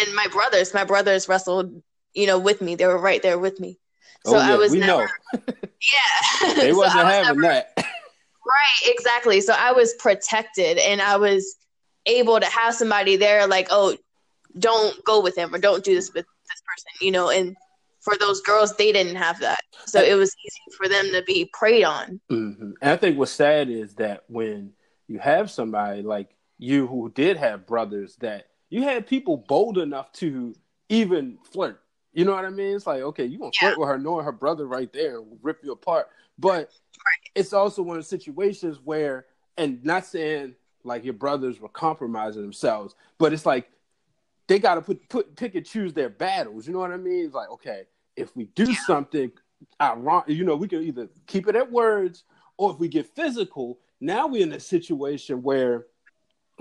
and 0.00 0.14
my 0.14 0.26
brothers, 0.28 0.74
my 0.74 0.84
brothers 0.84 1.28
wrestled, 1.28 1.82
you 2.14 2.26
know, 2.26 2.38
with 2.38 2.60
me. 2.60 2.74
They 2.74 2.86
were 2.86 2.98
right 2.98 3.22
there 3.22 3.38
with 3.38 3.60
me. 3.60 3.78
So 4.26 4.36
oh, 4.36 4.38
yeah, 4.38 4.54
I 4.54 4.56
was 4.56 4.72
we 4.72 4.80
never, 4.80 5.10
know. 5.32 5.40
yeah. 5.92 6.54
They 6.54 6.72
wasn't 6.72 7.00
so 7.00 7.06
having 7.06 7.40
never, 7.40 7.54
that. 7.54 7.72
right, 7.76 8.82
exactly. 8.84 9.40
So 9.40 9.54
I 9.56 9.72
was 9.72 9.94
protected 9.94 10.78
and 10.78 11.00
I 11.00 11.16
was 11.16 11.56
able 12.06 12.40
to 12.40 12.46
have 12.46 12.74
somebody 12.74 13.16
there 13.16 13.46
like, 13.46 13.68
oh, 13.70 13.96
don't 14.58 15.02
go 15.04 15.20
with 15.20 15.36
him 15.36 15.54
or 15.54 15.58
don't 15.58 15.84
do 15.84 15.94
this 15.94 16.12
with 16.12 16.26
this 16.48 16.62
person, 16.66 16.90
you 17.00 17.12
know, 17.12 17.30
and 17.30 17.56
for 18.00 18.16
those 18.18 18.40
girls, 18.40 18.76
they 18.76 18.92
didn't 18.92 19.16
have 19.16 19.38
that. 19.40 19.60
So 19.86 20.02
it 20.02 20.14
was 20.14 20.34
easy 20.44 20.76
for 20.76 20.88
them 20.88 21.06
to 21.12 21.22
be 21.22 21.50
preyed 21.52 21.84
on. 21.84 22.20
Mm-hmm. 22.30 22.72
And 22.80 22.90
I 22.90 22.96
think 22.96 23.18
what's 23.18 23.32
sad 23.32 23.68
is 23.68 23.94
that 23.96 24.24
when 24.28 24.72
you 25.06 25.18
have 25.18 25.50
somebody 25.50 26.02
like 26.02 26.34
you 26.58 26.86
who 26.86 27.10
did 27.14 27.36
have 27.36 27.66
brothers, 27.66 28.16
that 28.16 28.46
you 28.70 28.82
had 28.82 29.06
people 29.06 29.36
bold 29.36 29.78
enough 29.78 30.12
to 30.12 30.54
even 30.88 31.38
flirt 31.52 31.80
you 32.12 32.24
know 32.24 32.32
what 32.32 32.44
I 32.44 32.50
mean? 32.50 32.74
It's 32.74 32.86
like, 32.86 33.02
okay, 33.02 33.24
you 33.24 33.38
gonna 33.38 33.52
flirt 33.52 33.78
with 33.78 33.88
her 33.88 33.98
knowing 33.98 34.24
her 34.24 34.32
brother 34.32 34.66
right 34.66 34.92
there 34.92 35.20
will 35.20 35.38
rip 35.42 35.60
you 35.62 35.72
apart. 35.72 36.08
But 36.38 36.70
it's 37.34 37.52
also 37.52 37.82
one 37.82 37.96
of 37.96 38.02
the 38.02 38.08
situations 38.08 38.78
where, 38.82 39.26
and 39.56 39.84
not 39.84 40.06
saying 40.06 40.54
like 40.82 41.04
your 41.04 41.14
brothers 41.14 41.60
were 41.60 41.68
compromising 41.68 42.42
themselves, 42.42 42.94
but 43.18 43.32
it's 43.32 43.46
like 43.46 43.70
they 44.48 44.58
gotta 44.58 44.82
put 44.82 45.08
put 45.08 45.36
pick 45.36 45.54
and 45.54 45.64
choose 45.64 45.92
their 45.92 46.08
battles. 46.08 46.66
You 46.66 46.72
know 46.72 46.80
what 46.80 46.90
I 46.90 46.96
mean? 46.96 47.26
It's 47.26 47.34
like, 47.34 47.50
okay, 47.50 47.84
if 48.16 48.34
we 48.34 48.46
do 48.46 48.64
yeah. 48.64 48.78
something 48.86 49.30
ironic, 49.80 50.30
you 50.30 50.44
know, 50.44 50.56
we 50.56 50.68
can 50.68 50.82
either 50.82 51.08
keep 51.26 51.46
it 51.48 51.56
at 51.56 51.70
words 51.70 52.24
or 52.56 52.72
if 52.72 52.78
we 52.78 52.88
get 52.88 53.06
physical, 53.14 53.78
now 54.00 54.26
we're 54.26 54.42
in 54.42 54.52
a 54.52 54.60
situation 54.60 55.42
where 55.42 55.86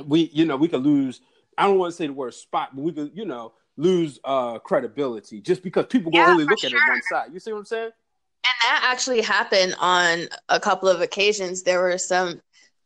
we, 0.05 0.29
you 0.33 0.45
know, 0.45 0.55
we 0.55 0.67
could 0.67 0.83
lose. 0.83 1.21
I 1.57 1.63
don't 1.63 1.77
want 1.77 1.91
to 1.91 1.97
say 1.97 2.07
the 2.07 2.13
word 2.13 2.33
spot, 2.33 2.75
but 2.75 2.83
we 2.83 2.93
could, 2.93 3.11
you 3.13 3.25
know, 3.25 3.53
lose 3.79 4.19
uh, 4.25 4.59
credibility 4.59 5.39
just 5.39 5.63
because 5.63 5.85
people 5.85 6.11
yeah, 6.13 6.25
will 6.25 6.31
only 6.33 6.43
look 6.43 6.59
sure. 6.59 6.69
at 6.69 6.73
it 6.73 6.89
one 6.89 7.01
side. 7.09 7.33
You 7.33 7.39
see 7.39 7.53
what 7.53 7.59
I'm 7.59 7.65
saying? 7.65 7.85
And 7.85 8.53
that 8.63 8.81
actually 8.83 9.21
happened 9.21 9.75
on 9.79 10.27
a 10.49 10.59
couple 10.59 10.89
of 10.89 11.01
occasions. 11.01 11.63
There 11.63 11.81
were 11.81 11.97
some 11.97 12.41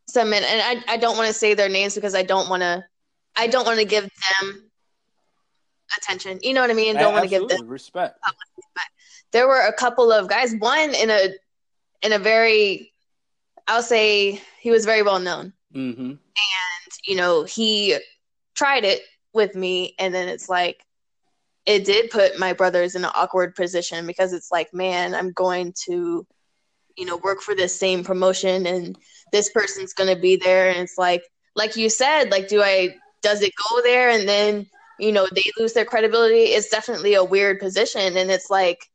some 0.08 0.30
men, 0.30 0.44
and 0.44 0.84
I, 0.88 0.94
I 0.94 0.98
don't 0.98 1.18
want 1.18 1.28
to 1.28 1.34
say 1.34 1.54
their 1.54 1.70
names 1.70 1.96
because 1.96 2.14
I 2.14 2.24
don't 2.24 2.48
want 2.48 2.62
to 2.62 2.86
I 3.36 3.48
don't 3.48 3.66
want 3.66 3.80
to 3.80 3.86
give 3.86 4.04
them 4.04 4.70
attention. 5.98 6.40
You 6.44 6.54
know 6.54 6.62
what 6.62 6.70
I 6.70 6.74
mean? 6.74 6.96
Don't 6.96 7.14
want 7.14 7.24
to 7.24 7.30
give 7.30 7.48
them 7.48 7.68
respect. 7.68 8.20
There 9.32 9.48
were 9.48 9.62
a 9.62 9.74
couple 9.74 10.12
of 10.12 10.28
guys. 10.30 10.54
One 10.60 10.94
in 10.94 11.10
a 11.10 11.30
in 12.04 12.14
a 12.14 12.20
very, 12.20 12.94
I'll 13.68 13.82
say 13.82 14.42
he 14.60 14.70
was 14.70 14.86
very 14.86 15.02
well 15.02 15.20
known, 15.20 15.54
mm-hmm. 15.74 16.02
and 16.02 16.94
you 17.08 17.16
know 17.16 17.44
he 17.44 17.98
tried 18.54 18.84
it 18.84 19.02
with 19.34 19.56
me 19.56 19.96
and 20.00 20.14
then 20.14 20.28
it's 20.28 20.50
like 20.50 20.86
it 21.66 21.86
did 21.86 22.12
put 22.12 22.38
my 22.38 22.54
brothers 22.54 22.96
in 22.96 23.06
an 23.06 23.12
awkward 23.16 23.56
position 23.56 24.06
because 24.06 24.34
it's 24.34 24.52
like 24.52 24.74
man 24.74 25.16
i'm 25.16 25.32
going 25.32 25.74
to 25.74 26.26
you 26.98 27.06
know 27.06 27.18
work 27.18 27.42
for 27.42 27.56
this 27.56 27.78
same 27.78 28.04
promotion 28.04 28.66
and 28.66 28.98
this 29.32 29.50
person's 29.50 29.94
going 29.94 30.14
to 30.14 30.22
be 30.22 30.36
there 30.36 30.70
and 30.70 30.80
it's 30.80 30.98
like 30.98 31.24
like 31.56 31.76
you 31.76 31.90
said 31.90 32.30
like 32.30 32.48
do 32.48 32.62
i 32.62 32.94
does 33.24 33.42
it 33.42 33.54
go 33.70 33.82
there? 33.82 34.12
And 34.12 34.30
then 34.30 34.68
you 35.00 35.12
know 35.12 35.28
they 35.34 35.44
lose 35.58 35.74
their 35.74 35.86
credibility. 35.86 36.52
It's 36.52 36.70
definitely 36.70 37.16
a 37.16 37.24
weird 37.24 37.60
position 37.60 38.16
and 38.16 38.30
it's 38.30 38.52
like 38.52 38.92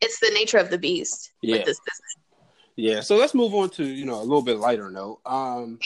it's 0.00 0.20
the 0.20 0.30
nature 0.32 0.58
of 0.58 0.70
the 0.70 0.78
beast 0.78 1.32
yeah. 1.42 1.56
with 1.56 1.66
this 1.66 1.80
business. 1.80 2.16
Yeah 2.76 3.00
so 3.00 3.16
let's 3.16 3.34
move 3.34 3.54
on 3.54 3.70
to 3.70 3.84
you 3.84 4.04
know 4.04 4.20
a 4.20 4.22
little 4.22 4.42
bit 4.42 4.58
lighter 4.58 4.90
note. 4.90 5.18
Um 5.26 5.80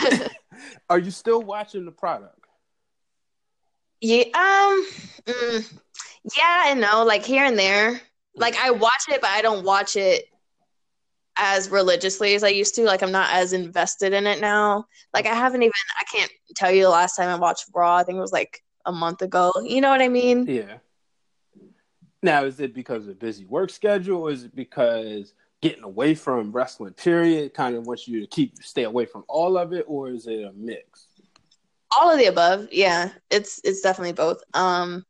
yeah. 0.00 0.28
are 0.90 0.98
you 0.98 1.10
still 1.10 1.42
watching 1.42 1.84
the 1.84 1.92
product 1.92 2.37
yeah, 4.00 4.24
um, 4.34 4.86
mm, 5.26 5.78
yeah, 6.36 6.62
I 6.64 6.74
know, 6.74 7.04
like 7.04 7.24
here 7.24 7.44
and 7.44 7.58
there. 7.58 8.00
Like 8.36 8.56
I 8.56 8.70
watch 8.70 9.04
it, 9.08 9.20
but 9.20 9.30
I 9.30 9.42
don't 9.42 9.64
watch 9.64 9.96
it. 9.96 10.24
as 11.40 11.70
religiously 11.70 12.34
as 12.34 12.42
I 12.42 12.48
used 12.48 12.74
to. 12.76 12.82
Like 12.84 13.02
I'm 13.02 13.12
not 13.12 13.30
as 13.32 13.52
invested 13.52 14.12
in 14.12 14.26
it 14.26 14.40
now. 14.40 14.86
Like 15.14 15.26
I 15.26 15.34
haven't 15.34 15.62
even 15.62 15.72
I 16.00 16.04
can't 16.12 16.30
tell 16.56 16.70
you 16.70 16.82
the 16.82 16.90
last 16.90 17.16
time 17.16 17.28
I 17.28 17.36
watched 17.36 17.66
Raw. 17.74 17.96
I 17.96 18.02
think 18.04 18.16
it 18.16 18.20
was 18.20 18.32
like 18.32 18.62
a 18.86 18.92
month 18.92 19.22
ago. 19.22 19.52
You 19.62 19.80
know 19.80 19.90
what 19.90 20.02
I 20.02 20.08
mean? 20.08 20.46
Yeah. 20.48 20.78
Now, 22.22 22.44
is 22.44 22.58
it 22.60 22.74
because 22.74 23.06
of 23.06 23.18
busy 23.18 23.44
work 23.44 23.70
schedule, 23.70 24.22
or 24.22 24.30
is 24.32 24.44
it 24.44 24.54
because 24.56 25.34
getting 25.62 25.84
away 25.84 26.14
from 26.14 26.52
wrestling 26.52 26.94
period 26.94 27.54
kind 27.54 27.76
of 27.76 27.86
wants 27.86 28.08
you 28.08 28.20
to 28.20 28.26
keep 28.26 28.56
stay 28.62 28.84
away 28.84 29.06
from 29.06 29.24
all 29.28 29.56
of 29.58 29.72
it, 29.72 29.84
or 29.88 30.10
is 30.10 30.26
it 30.26 30.44
a 30.44 30.52
mix? 30.54 31.07
All 31.96 32.10
of 32.10 32.18
the 32.18 32.26
above. 32.26 32.68
Yeah, 32.70 33.10
it's 33.30 33.60
it's 33.64 33.80
definitely 33.80 34.12
both. 34.12 34.42
Um, 34.54 35.04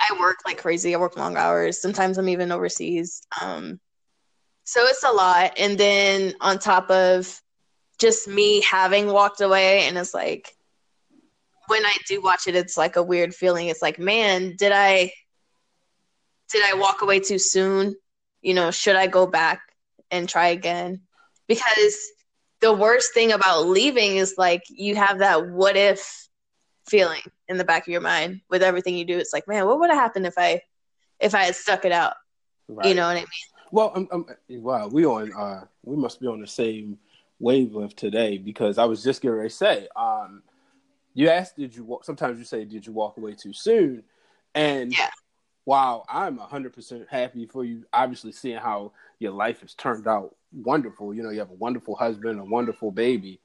I 0.00 0.16
work 0.20 0.38
like 0.46 0.58
crazy. 0.58 0.94
I 0.94 0.98
work 0.98 1.16
long 1.16 1.36
hours. 1.36 1.80
Sometimes 1.80 2.18
I'm 2.18 2.28
even 2.28 2.52
overseas. 2.52 3.26
Um, 3.40 3.80
so 4.64 4.84
it's 4.84 5.02
a 5.02 5.10
lot. 5.10 5.52
And 5.58 5.78
then 5.78 6.34
on 6.40 6.58
top 6.58 6.90
of 6.90 7.40
just 7.98 8.28
me 8.28 8.60
having 8.62 9.08
walked 9.08 9.40
away, 9.40 9.88
and 9.88 9.98
it's 9.98 10.14
like 10.14 10.54
when 11.66 11.84
I 11.84 11.94
do 12.06 12.20
watch 12.22 12.46
it, 12.46 12.54
it's 12.54 12.76
like 12.76 12.96
a 12.96 13.02
weird 13.02 13.34
feeling. 13.34 13.68
It's 13.68 13.82
like, 13.82 13.98
man, 13.98 14.54
did 14.56 14.72
I 14.72 15.12
did 16.50 16.62
I 16.64 16.74
walk 16.74 17.02
away 17.02 17.20
too 17.20 17.38
soon? 17.38 17.94
You 18.40 18.54
know, 18.54 18.70
should 18.70 18.96
I 18.96 19.06
go 19.06 19.26
back 19.26 19.60
and 20.10 20.28
try 20.28 20.48
again? 20.48 21.02
Because 21.46 21.98
the 22.60 22.72
worst 22.72 23.14
thing 23.14 23.32
about 23.32 23.66
leaving 23.66 24.16
is 24.16 24.34
like 24.36 24.62
you 24.68 24.96
have 24.96 25.18
that 25.20 25.48
what 25.48 25.76
if 25.76 26.28
feeling 26.88 27.20
in 27.48 27.58
the 27.58 27.64
back 27.64 27.82
of 27.82 27.88
your 27.88 28.00
mind 28.00 28.40
with 28.48 28.62
everything 28.62 28.96
you 28.96 29.04
do. 29.04 29.18
It's 29.18 29.32
like, 29.32 29.46
man, 29.46 29.66
what 29.66 29.78
would 29.80 29.90
have 29.90 29.98
happened 29.98 30.26
if 30.26 30.34
I 30.36 30.62
if 31.20 31.34
I 31.34 31.44
had 31.44 31.54
stuck 31.54 31.84
it 31.84 31.92
out? 31.92 32.14
Right. 32.68 32.88
You 32.88 32.94
know 32.94 33.06
what 33.06 33.16
I 33.16 33.20
mean? 33.20 33.26
Well, 33.70 33.92
I'm, 33.94 34.08
I'm, 34.10 34.26
wow, 34.62 34.88
we 34.88 35.04
on 35.04 35.32
uh, 35.32 35.64
we 35.84 35.96
must 35.96 36.20
be 36.20 36.26
on 36.26 36.40
the 36.40 36.46
same 36.46 36.98
wavelength 37.38 37.96
today 37.96 38.38
because 38.38 38.78
I 38.78 38.84
was 38.84 39.02
just 39.02 39.20
getting 39.20 39.36
ready 39.36 39.50
to 39.50 39.54
say, 39.54 39.88
um, 39.94 40.42
you 41.14 41.28
asked, 41.28 41.56
did 41.56 41.76
you 41.76 41.84
walk? 41.84 42.04
Sometimes 42.04 42.38
you 42.38 42.44
say, 42.44 42.64
did 42.64 42.86
you 42.86 42.92
walk 42.92 43.16
away 43.16 43.34
too 43.34 43.52
soon? 43.52 44.04
And 44.54 44.92
yeah. 44.92 45.10
While 45.68 46.06
I'm 46.08 46.38
hundred 46.38 46.72
percent 46.72 47.08
happy 47.10 47.44
for 47.44 47.62
you, 47.62 47.84
obviously 47.92 48.32
seeing 48.32 48.56
how 48.56 48.92
your 49.18 49.32
life 49.32 49.60
has 49.60 49.74
turned 49.74 50.08
out 50.08 50.34
wonderful. 50.50 51.12
You 51.12 51.22
know, 51.22 51.28
you 51.28 51.40
have 51.40 51.50
a 51.50 51.56
wonderful 51.56 51.94
husband, 51.94 52.40
a 52.40 52.44
wonderful 52.44 52.90
baby. 52.90 53.38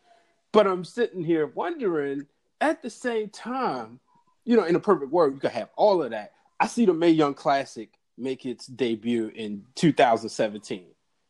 But 0.54 0.66
I'm 0.66 0.86
sitting 0.86 1.22
here 1.22 1.48
wondering 1.48 2.28
at 2.62 2.82
the 2.82 2.90
same 2.90 3.28
time, 3.28 4.00
you 4.46 4.56
know, 4.56 4.64
in 4.64 4.78
a 4.78 4.80
perfect 4.80 5.12
world, 5.12 5.34
you 5.34 5.40
could 5.42 5.52
have 5.52 5.68
all 5.76 6.02
of 6.02 6.12
that. 6.12 6.32
I 6.62 6.68
see 6.68 6.86
the 6.86 6.94
Mae 6.94 7.10
Young 7.10 7.34
Classic 7.34 7.90
make 8.18 8.46
its 8.46 8.68
debut 8.68 9.30
in 9.36 9.66
2017, 9.76 10.86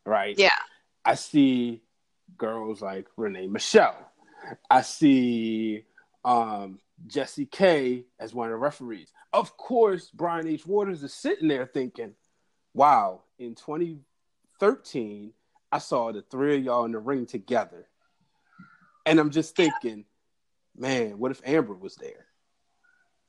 right? 0.06 0.38
Yeah. 0.38 0.50
I 1.04 1.16
see 1.16 1.82
girls 2.38 2.84
like 2.84 3.08
Renee 3.18 3.48
Michelle. 3.48 4.12
I 4.70 4.84
see 4.84 5.86
um, 6.26 6.80
Jessie 7.08 7.46
K 7.46 8.06
as 8.20 8.34
one 8.34 8.48
of 8.48 8.52
the 8.52 8.58
referees. 8.58 9.12
Of 9.32 9.58
course, 9.58 10.10
Brian 10.14 10.48
H. 10.48 10.66
Waters 10.66 11.04
is 11.04 11.14
sitting 11.14 11.48
there 11.48 11.66
thinking, 11.66 12.14
wow, 12.74 13.22
in 13.40 13.56
2013, 13.56 15.34
I 15.72 15.78
saw 15.80 16.12
the 16.12 16.22
three 16.22 16.58
of 16.58 16.64
y'all 16.64 16.86
in 16.86 16.92
the 16.92 17.00
ring 17.00 17.26
together. 17.26 17.88
And 19.06 19.20
I'm 19.20 19.32
just 19.32 19.56
thinking, 19.56 20.06
man, 20.78 21.18
what 21.18 21.32
if 21.32 21.42
Amber 21.46 21.74
was 21.74 21.96
there? 21.96 22.28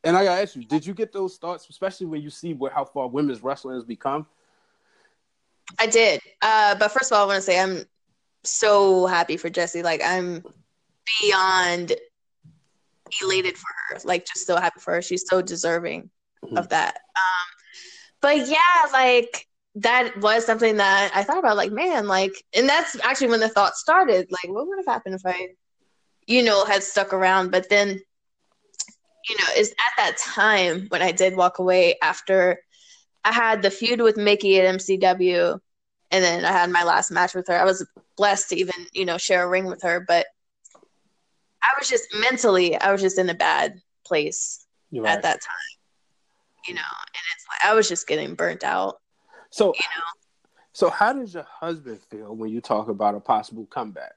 And 0.05 0.17
I 0.17 0.25
gotta 0.25 0.43
ask 0.43 0.55
you, 0.55 0.65
did 0.65 0.87
you 0.87 0.93
get 0.93 1.13
those 1.13 1.39
thoughts, 1.39 1.67
especially 1.71 2.07
when 2.07 2.21
you 2.21 2.31
see 2.31 2.53
where 2.53 2.71
how 2.71 2.85
far 2.85 3.09
women's 3.09 3.43
wrestling 3.43 3.77
has 3.77 3.85
become? 3.85 4.27
I 5.79 5.87
did. 5.87 6.21
Uh, 6.43 6.75
but 6.75 6.93
first 6.93 7.11
of 7.11 7.17
all, 7.17 7.25
I 7.25 7.27
want 7.27 7.37
to 7.39 7.43
say 7.43 7.59
I'm 7.59 7.85
so 8.43 9.07
happy 9.07 9.39
for 9.39 9.49
Jesse. 9.49 9.83
Like 9.83 10.03
I'm 10.05 10.45
beyond 11.23 11.95
elated 13.23 13.57
for 13.57 13.69
her. 13.89 14.01
Like 14.05 14.27
just 14.27 14.47
so 14.47 14.57
happy 14.57 14.81
for 14.81 14.95
her. 14.95 15.03
She's 15.03 15.27
so 15.29 15.43
deserving 15.43 16.11
mm-hmm. 16.45 16.57
of 16.57 16.69
that. 16.71 16.95
Um, 16.95 17.49
but 18.21 18.49
yeah, 18.49 18.59
like 18.93 19.47
that 19.77 20.17
was 20.21 20.47
something 20.47 20.77
that 20.77 21.13
I 21.15 21.23
thought 21.23 21.39
about. 21.39 21.57
Like, 21.57 21.73
man, 21.73 22.07
like, 22.07 22.33
and 22.55 22.69
that's 22.69 22.97
actually 23.03 23.29
when 23.29 23.41
the 23.41 23.49
thought 23.49 23.77
started. 23.77 24.31
Like, 24.31 24.53
what 24.55 24.67
would 24.67 24.79
have 24.79 24.87
happened 24.87 25.17
if 25.17 25.27
I, 25.27 25.49
you 26.27 26.43
know, 26.43 26.65
had 26.65 26.83
stuck 26.83 27.13
around? 27.13 27.51
But 27.51 27.69
then 27.69 28.01
you 29.29 29.37
know, 29.37 29.45
is 29.57 29.71
at 29.71 29.93
that 29.97 30.19
time 30.19 30.87
when 30.89 31.03
I 31.03 31.13
did 31.13 31.37
walk 31.37 31.59
away 31.59 31.97
after 32.03 32.61
I 33.25 33.33
had 33.33 33.63
the 33.63 33.71
feud 33.71 34.01
with 34.01 34.17
Mickey 34.17 34.61
at 34.61 34.75
MCW 34.75 35.59
and 36.11 36.25
then 36.25 36.45
I 36.45 36.53
had 36.53 36.71
my 36.71 36.85
last 36.85 37.11
match 37.11 37.35
with 37.35 37.49
her. 37.49 37.59
I 37.59 37.65
was 37.65 37.87
blessed 38.17 38.51
to 38.51 38.57
even, 38.57 38.87
you 38.93 39.05
know, 39.05 39.19
share 39.19 39.45
a 39.45 39.49
ring 39.49 39.65
with 39.65 39.83
her, 39.83 40.05
but 40.07 40.27
I 41.65 41.79
was 41.79 41.89
just 41.89 42.07
mentally, 42.21 42.79
I 42.79 42.93
was 42.93 43.01
just 43.01 43.19
in 43.19 43.29
a 43.31 43.35
bad 43.35 43.81
place 44.07 44.65
right. 44.93 45.17
at 45.17 45.23
that 45.23 45.41
time. 45.41 46.69
You 46.69 46.75
know, 46.75 46.81
and 46.81 47.23
it's 47.35 47.45
like 47.49 47.71
I 47.71 47.75
was 47.75 47.89
just 47.89 48.07
getting 48.07 48.35
burnt 48.35 48.65
out. 48.65 49.01
So, 49.51 49.67
you 49.67 49.81
know. 49.97 50.05
So 50.73 50.91
how 50.91 51.13
does 51.13 51.35
your 51.35 51.47
husband 51.49 52.01
feel 52.11 52.35
when 52.35 52.51
you 52.51 52.61
talk 52.61 52.89
about 52.89 53.15
a 53.15 53.21
possible 53.21 53.67
comeback? 53.67 54.15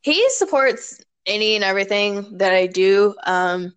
He 0.00 0.28
supports 0.30 1.00
any 1.26 1.54
and 1.54 1.64
everything 1.64 2.38
that 2.38 2.52
I 2.52 2.66
do. 2.66 3.14
Um, 3.24 3.74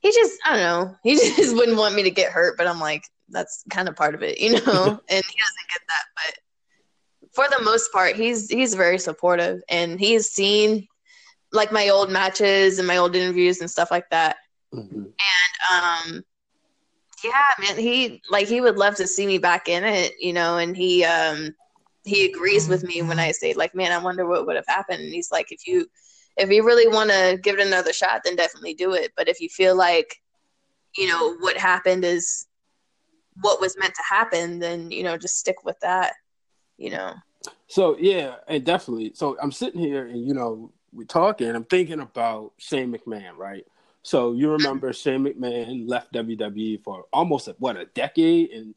he 0.00 0.10
just, 0.10 0.38
I 0.44 0.56
don't 0.56 0.62
know, 0.62 0.96
he 1.02 1.14
just 1.36 1.54
wouldn't 1.54 1.78
want 1.78 1.94
me 1.94 2.02
to 2.04 2.10
get 2.10 2.32
hurt, 2.32 2.56
but 2.56 2.66
I'm 2.66 2.80
like, 2.80 3.04
that's 3.28 3.64
kind 3.70 3.88
of 3.88 3.96
part 3.96 4.14
of 4.14 4.22
it, 4.22 4.40
you 4.40 4.52
know. 4.52 4.60
and 4.64 4.64
he 4.66 5.36
doesn't 5.36 5.68
get 5.70 5.82
that, 5.88 6.04
but 6.14 6.38
for 7.32 7.46
the 7.56 7.62
most 7.62 7.92
part, 7.92 8.16
he's 8.16 8.48
he's 8.48 8.74
very 8.74 8.98
supportive, 8.98 9.60
and 9.68 10.00
he's 10.00 10.30
seen 10.30 10.88
like 11.52 11.72
my 11.72 11.88
old 11.88 12.10
matches 12.10 12.78
and 12.78 12.86
my 12.86 12.96
old 12.96 13.14
interviews 13.14 13.60
and 13.60 13.70
stuff 13.70 13.90
like 13.90 14.08
that. 14.10 14.36
Mm-hmm. 14.74 15.04
And 15.04 16.14
um, 16.16 16.24
yeah, 17.24 17.46
man, 17.58 17.76
he 17.76 18.22
like 18.30 18.48
he 18.48 18.60
would 18.60 18.76
love 18.76 18.96
to 18.96 19.06
see 19.06 19.26
me 19.26 19.38
back 19.38 19.68
in 19.68 19.84
it, 19.84 20.12
you 20.20 20.32
know, 20.32 20.58
and 20.58 20.76
he 20.76 21.04
um 21.04 21.54
he 22.04 22.26
agrees 22.26 22.68
with 22.68 22.84
me 22.84 23.02
when 23.02 23.18
I 23.18 23.32
say 23.32 23.54
like, 23.54 23.74
man, 23.74 23.92
I 23.92 23.98
wonder 23.98 24.26
what 24.26 24.46
would 24.46 24.56
have 24.56 24.66
happened. 24.66 25.02
And 25.02 25.12
he's 25.12 25.30
like, 25.30 25.50
if 25.50 25.66
you 25.66 25.86
if 26.36 26.50
you 26.50 26.64
really 26.64 26.88
want 26.88 27.10
to 27.10 27.38
give 27.42 27.58
it 27.58 27.66
another 27.66 27.92
shot, 27.92 28.22
then 28.24 28.36
definitely 28.36 28.74
do 28.74 28.92
it. 28.92 29.12
But 29.16 29.28
if 29.28 29.40
you 29.40 29.48
feel 29.48 29.76
like, 29.76 30.20
you 30.96 31.08
know, 31.08 31.36
what 31.38 31.56
happened 31.56 32.04
is 32.04 32.46
what 33.40 33.60
was 33.60 33.76
meant 33.78 33.94
to 33.94 34.02
happen, 34.08 34.58
then, 34.58 34.90
you 34.90 35.02
know, 35.02 35.16
just 35.16 35.38
stick 35.38 35.64
with 35.64 35.78
that, 35.80 36.14
you 36.76 36.90
know. 36.90 37.14
So, 37.66 37.96
yeah, 37.98 38.36
and 38.46 38.64
definitely. 38.64 39.12
So 39.14 39.36
I'm 39.42 39.52
sitting 39.52 39.80
here 39.80 40.06
and, 40.06 40.24
you 40.26 40.34
know, 40.34 40.72
we're 40.92 41.04
talking, 41.04 41.48
I'm 41.48 41.64
thinking 41.64 42.00
about 42.00 42.52
Shane 42.58 42.92
McMahon, 42.92 43.36
right? 43.36 43.66
So 44.02 44.32
you 44.32 44.50
remember 44.52 44.92
Shane 44.92 45.24
McMahon 45.24 45.88
left 45.88 46.12
WWE 46.12 46.82
for 46.82 47.06
almost, 47.12 47.48
a, 47.48 47.56
what, 47.58 47.76
a 47.76 47.86
decade? 47.86 48.50
And 48.50 48.74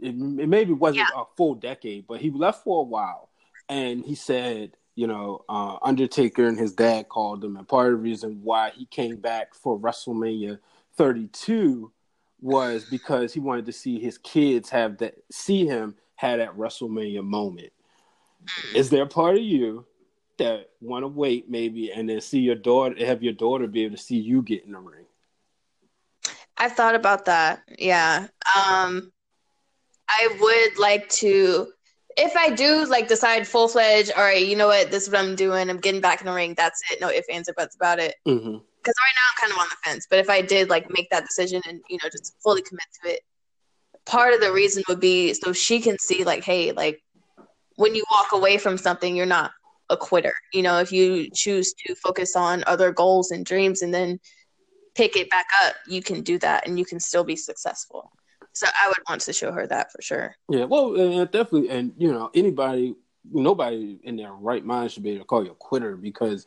it, 0.00 0.14
it 0.40 0.48
maybe 0.48 0.72
wasn't 0.72 1.08
yeah. 1.14 1.22
a 1.22 1.24
full 1.36 1.54
decade, 1.54 2.06
but 2.06 2.20
he 2.20 2.30
left 2.30 2.64
for 2.64 2.80
a 2.80 2.84
while. 2.84 3.28
And 3.68 4.04
he 4.04 4.14
said, 4.14 4.76
you 4.94 5.06
know, 5.06 5.44
uh, 5.48 5.78
Undertaker 5.82 6.46
and 6.46 6.58
his 6.58 6.74
dad 6.74 7.08
called 7.08 7.42
him, 7.42 7.56
and 7.56 7.66
part 7.66 7.92
of 7.92 7.98
the 7.98 8.02
reason 8.02 8.40
why 8.42 8.70
he 8.70 8.84
came 8.86 9.16
back 9.16 9.54
for 9.54 9.78
WrestleMania 9.78 10.58
32 10.96 11.90
was 12.40 12.84
because 12.90 13.32
he 13.32 13.40
wanted 13.40 13.64
to 13.66 13.72
see 13.72 13.98
his 13.98 14.18
kids 14.18 14.68
have 14.68 14.98
that, 14.98 15.14
see 15.30 15.64
him 15.64 15.94
have 16.16 16.38
that 16.38 16.56
WrestleMania 16.56 17.24
moment. 17.24 17.72
Is 18.74 18.90
there 18.90 19.04
a 19.04 19.08
part 19.08 19.36
of 19.36 19.42
you 19.42 19.86
that 20.38 20.70
want 20.80 21.02
to 21.02 21.08
wait 21.08 21.50
maybe 21.50 21.92
and 21.92 22.08
then 22.08 22.20
see 22.20 22.40
your 22.40 22.54
daughter, 22.54 23.04
have 23.04 23.22
your 23.22 23.32
daughter 23.32 23.66
be 23.66 23.84
able 23.84 23.96
to 23.96 24.02
see 24.02 24.16
you 24.16 24.42
get 24.42 24.64
in 24.64 24.72
the 24.72 24.78
ring? 24.78 25.06
I've 26.56 26.72
thought 26.72 26.94
about 26.94 27.24
that. 27.26 27.62
Yeah. 27.78 28.28
Um, 28.56 29.12
I 30.08 30.36
would 30.40 30.78
like 30.78 31.08
to 31.10 31.72
if 32.16 32.36
I 32.36 32.50
do 32.50 32.84
like 32.86 33.08
decide 33.08 33.46
full 33.46 33.68
fledged, 33.68 34.12
all 34.16 34.22
right, 34.22 34.44
you 34.46 34.56
know 34.56 34.66
what, 34.66 34.90
this 34.90 35.04
is 35.04 35.10
what 35.10 35.20
I'm 35.20 35.34
doing. 35.34 35.70
I'm 35.70 35.78
getting 35.78 36.00
back 36.00 36.20
in 36.20 36.26
the 36.26 36.32
ring. 36.32 36.54
That's 36.56 36.80
it. 36.90 37.00
No 37.00 37.08
ifs, 37.08 37.28
ands, 37.32 37.48
or 37.48 37.54
buts 37.54 37.74
about 37.74 37.98
it. 37.98 38.16
Because 38.24 38.38
mm-hmm. 38.38 38.52
right 38.52 38.62
now 38.84 39.28
I'm 39.30 39.40
kind 39.40 39.52
of 39.52 39.58
on 39.58 39.66
the 39.70 39.76
fence. 39.84 40.06
But 40.08 40.18
if 40.18 40.28
I 40.28 40.42
did 40.42 40.68
like 40.68 40.90
make 40.90 41.10
that 41.10 41.24
decision 41.24 41.62
and 41.66 41.80
you 41.88 41.98
know 42.02 42.08
just 42.10 42.34
fully 42.42 42.62
commit 42.62 42.84
to 43.02 43.12
it, 43.12 43.20
part 44.04 44.34
of 44.34 44.40
the 44.40 44.52
reason 44.52 44.82
would 44.88 45.00
be 45.00 45.34
so 45.34 45.52
she 45.52 45.80
can 45.80 45.98
see 45.98 46.24
like, 46.24 46.44
hey, 46.44 46.72
like 46.72 47.02
when 47.76 47.94
you 47.94 48.04
walk 48.10 48.32
away 48.32 48.58
from 48.58 48.78
something, 48.78 49.16
you're 49.16 49.26
not 49.26 49.52
a 49.90 49.96
quitter. 49.96 50.34
You 50.52 50.62
know, 50.62 50.78
if 50.78 50.92
you 50.92 51.28
choose 51.34 51.74
to 51.86 51.94
focus 51.94 52.36
on 52.36 52.64
other 52.66 52.92
goals 52.92 53.30
and 53.30 53.44
dreams 53.44 53.82
and 53.82 53.92
then 53.92 54.18
pick 54.94 55.16
it 55.16 55.30
back 55.30 55.46
up, 55.64 55.74
you 55.86 56.02
can 56.02 56.22
do 56.22 56.38
that 56.38 56.66
and 56.66 56.78
you 56.78 56.84
can 56.84 57.00
still 57.00 57.24
be 57.24 57.36
successful. 57.36 58.10
So 58.54 58.66
I 58.66 58.88
would 58.88 58.98
want 59.08 59.22
to 59.22 59.32
show 59.32 59.52
her 59.52 59.66
that 59.66 59.90
for 59.92 60.02
sure. 60.02 60.34
Yeah, 60.48 60.64
well, 60.64 60.98
uh, 61.00 61.24
definitely, 61.24 61.70
and 61.70 61.92
you 61.96 62.12
know, 62.12 62.30
anybody, 62.34 62.94
nobody 63.30 63.98
in 64.02 64.16
their 64.16 64.32
right 64.32 64.64
mind 64.64 64.92
should 64.92 65.02
be 65.02 65.10
able 65.10 65.20
to 65.20 65.26
call 65.26 65.44
you 65.44 65.52
a 65.52 65.54
quitter 65.54 65.96
because 65.96 66.46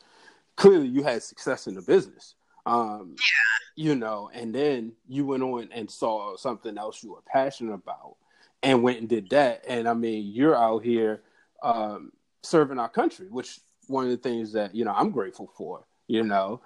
clearly 0.56 0.86
you 0.86 1.02
had 1.02 1.22
success 1.22 1.66
in 1.66 1.74
the 1.74 1.82
business. 1.82 2.34
Um, 2.64 3.16
yeah. 3.18 3.84
You 3.84 3.94
know, 3.94 4.30
and 4.32 4.54
then 4.54 4.92
you 5.08 5.26
went 5.26 5.42
on 5.42 5.68
and 5.72 5.90
saw 5.90 6.36
something 6.36 6.78
else 6.78 7.02
you 7.02 7.12
were 7.12 7.22
passionate 7.26 7.74
about, 7.74 8.16
and 8.62 8.82
went 8.82 9.00
and 9.00 9.08
did 9.08 9.30
that. 9.30 9.64
And 9.68 9.88
I 9.88 9.94
mean, 9.94 10.32
you're 10.32 10.56
out 10.56 10.84
here 10.84 11.22
um, 11.62 12.12
serving 12.46 12.78
our 12.78 12.88
country, 12.88 13.26
which 13.30 13.60
one 13.88 14.04
of 14.04 14.10
the 14.10 14.16
things 14.16 14.52
that 14.52 14.74
you 14.74 14.84
know 14.84 14.92
I'm 14.92 15.10
grateful 15.10 15.50
for. 15.56 15.86
You 16.08 16.22
know, 16.22 16.60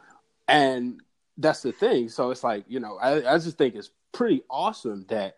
and 0.48 1.00
that's 1.38 1.62
the 1.62 1.72
thing. 1.72 2.08
So 2.08 2.30
it's 2.30 2.44
like 2.44 2.64
you 2.68 2.80
know, 2.80 2.96
I, 2.96 3.34
I 3.34 3.38
just 3.38 3.58
think 3.58 3.74
it's 3.74 3.90
pretty 4.12 4.42
awesome 4.50 5.06
that 5.08 5.36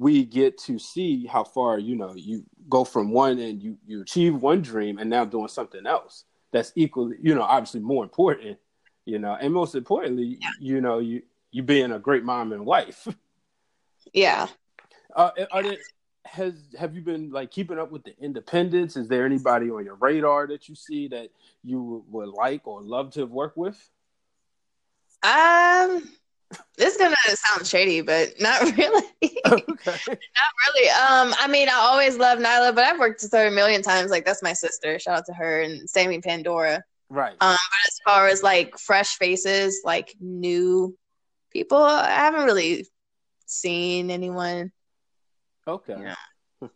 we 0.00 0.24
get 0.24 0.56
to 0.56 0.78
see 0.78 1.26
how 1.26 1.44
far 1.44 1.78
you 1.78 1.94
know 1.94 2.14
you 2.14 2.44
go 2.68 2.84
from 2.84 3.10
one 3.10 3.38
and 3.38 3.62
you 3.62 3.76
you 3.86 4.00
achieve 4.00 4.34
one 4.34 4.62
dream 4.62 4.98
and 4.98 5.10
now 5.10 5.24
doing 5.24 5.48
something 5.48 5.86
else 5.86 6.24
that's 6.52 6.72
equally 6.74 7.16
you 7.20 7.34
know 7.34 7.42
obviously 7.42 7.80
more 7.80 8.02
important 8.02 8.58
you 9.04 9.18
know 9.18 9.36
and 9.40 9.52
most 9.52 9.74
importantly 9.74 10.38
yeah. 10.40 10.48
you 10.58 10.80
know 10.80 10.98
you 10.98 11.22
you 11.50 11.62
being 11.62 11.92
a 11.92 11.98
great 11.98 12.24
mom 12.24 12.52
and 12.52 12.64
wife 12.64 13.06
yeah 14.14 14.46
uh, 15.16 15.30
are 15.52 15.62
there 15.62 15.76
has 16.24 16.54
have 16.78 16.94
you 16.94 17.00
been 17.00 17.30
like 17.30 17.50
keeping 17.50 17.78
up 17.78 17.90
with 17.90 18.04
the 18.04 18.14
independents 18.20 18.96
is 18.96 19.08
there 19.08 19.24
anybody 19.24 19.70
on 19.70 19.84
your 19.84 19.94
radar 19.96 20.46
that 20.46 20.68
you 20.68 20.74
see 20.74 21.08
that 21.08 21.30
you 21.64 22.04
would 22.08 22.28
like 22.28 22.66
or 22.66 22.82
love 22.82 23.10
to 23.10 23.24
work 23.24 23.56
with 23.56 23.90
um 25.22 26.02
this 26.76 26.94
is 26.94 27.00
gonna 27.00 27.16
sound 27.26 27.66
shady, 27.66 28.00
but 28.00 28.40
not 28.40 28.60
really. 28.76 29.04
Okay. 29.46 29.96
not 30.06 30.52
really. 30.66 30.88
Um, 30.90 31.34
I 31.38 31.46
mean, 31.48 31.68
I 31.68 31.74
always 31.74 32.16
love 32.16 32.38
Nyla, 32.38 32.74
but 32.74 32.84
I've 32.84 32.98
worked 32.98 33.22
with 33.22 33.32
her 33.32 33.46
a 33.46 33.50
million 33.50 33.82
times. 33.82 34.10
Like 34.10 34.24
that's 34.24 34.42
my 34.42 34.52
sister. 34.52 34.98
Shout 34.98 35.18
out 35.18 35.26
to 35.26 35.32
her 35.32 35.62
and 35.62 35.88
Sammy 35.88 36.20
Pandora. 36.20 36.82
Right. 37.08 37.32
Um, 37.40 37.56
but 37.56 37.88
as 37.88 37.98
far 38.04 38.28
as 38.28 38.42
like 38.42 38.78
fresh 38.78 39.16
faces, 39.16 39.80
like 39.84 40.14
new 40.20 40.96
people, 41.50 41.82
I 41.82 42.10
haven't 42.10 42.44
really 42.44 42.86
seen 43.46 44.10
anyone. 44.10 44.72
Okay. 45.66 45.96
You 45.96 46.04
know. 46.62 46.70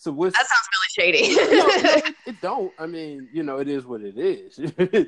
So 0.00 0.12
what's 0.12 0.34
that 0.34 0.46
sounds 0.46 0.68
really 0.72 1.12
shady. 1.12 1.36
no, 1.36 1.66
no, 1.66 1.90
it, 1.94 2.14
it 2.26 2.40
don't. 2.40 2.72
I 2.78 2.86
mean, 2.86 3.28
you 3.34 3.42
know, 3.42 3.58
it 3.58 3.68
is 3.68 3.84
what 3.84 4.00
it 4.00 4.16
is. 4.16 4.58
yeah. 4.78 5.04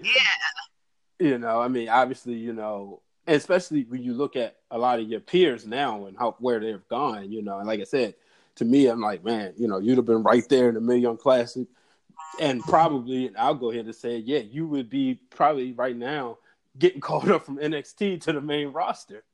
You 1.18 1.38
know, 1.38 1.62
I 1.62 1.68
mean, 1.68 1.88
obviously, 1.88 2.34
you 2.34 2.52
know, 2.52 3.00
especially 3.26 3.84
when 3.84 4.02
you 4.02 4.12
look 4.12 4.36
at 4.36 4.56
a 4.70 4.76
lot 4.76 4.98
of 4.98 5.08
your 5.08 5.20
peers 5.20 5.66
now 5.66 6.04
and 6.04 6.18
how 6.18 6.36
where 6.40 6.60
they've 6.60 6.86
gone, 6.88 7.32
you 7.32 7.40
know, 7.40 7.58
and 7.58 7.66
like 7.66 7.80
I 7.80 7.84
said, 7.84 8.16
to 8.56 8.66
me, 8.66 8.86
I'm 8.86 9.00
like, 9.00 9.24
man, 9.24 9.54
you 9.56 9.66
know, 9.66 9.78
you'd 9.78 9.96
have 9.96 10.04
been 10.04 10.22
right 10.22 10.46
there 10.50 10.68
in 10.68 10.74
the 10.74 10.80
Mae 10.82 10.98
Young 10.98 11.16
Classic, 11.16 11.66
and 12.38 12.60
probably, 12.60 13.28
and 13.28 13.36
I'll 13.38 13.54
go 13.54 13.70
ahead 13.70 13.86
and 13.86 13.94
say, 13.94 14.18
yeah, 14.18 14.40
you 14.40 14.66
would 14.66 14.90
be 14.90 15.20
probably 15.30 15.72
right 15.72 15.96
now 15.96 16.36
getting 16.78 17.00
called 17.00 17.30
up 17.30 17.46
from 17.46 17.56
NXT 17.56 18.20
to 18.22 18.32
the 18.34 18.42
main 18.42 18.68
roster. 18.68 19.24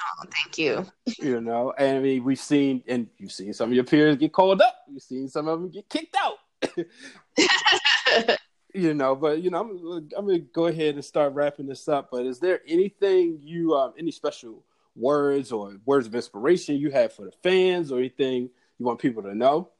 Oh, 0.00 0.24
thank 0.32 0.58
you. 0.58 0.86
you 1.18 1.40
know, 1.40 1.72
and 1.78 1.98
I 1.98 2.00
mean, 2.00 2.24
we've 2.24 2.38
seen, 2.38 2.82
and 2.86 3.08
you've 3.18 3.32
seen 3.32 3.52
some 3.52 3.70
of 3.70 3.74
your 3.74 3.84
peers 3.84 4.16
get 4.16 4.32
called 4.32 4.60
up. 4.60 4.76
You've 4.90 5.02
seen 5.02 5.28
some 5.28 5.48
of 5.48 5.60
them 5.60 5.70
get 5.70 5.88
kicked 5.88 6.16
out. 6.16 6.38
you 8.74 8.94
know, 8.94 9.14
but 9.14 9.42
you 9.42 9.50
know, 9.50 9.60
I'm, 9.60 10.08
I'm 10.16 10.26
gonna 10.26 10.38
go 10.38 10.66
ahead 10.66 10.94
and 10.94 11.04
start 11.04 11.34
wrapping 11.34 11.66
this 11.66 11.88
up. 11.88 12.08
But 12.10 12.26
is 12.26 12.38
there 12.38 12.60
anything 12.66 13.38
you, 13.40 13.74
um, 13.74 13.94
any 13.98 14.10
special 14.10 14.64
words 14.96 15.52
or 15.52 15.76
words 15.84 16.06
of 16.06 16.14
inspiration 16.14 16.76
you 16.76 16.90
have 16.90 17.12
for 17.12 17.24
the 17.24 17.32
fans, 17.42 17.92
or 17.92 17.98
anything 17.98 18.50
you 18.78 18.86
want 18.86 18.98
people 18.98 19.22
to 19.22 19.34
know? 19.34 19.70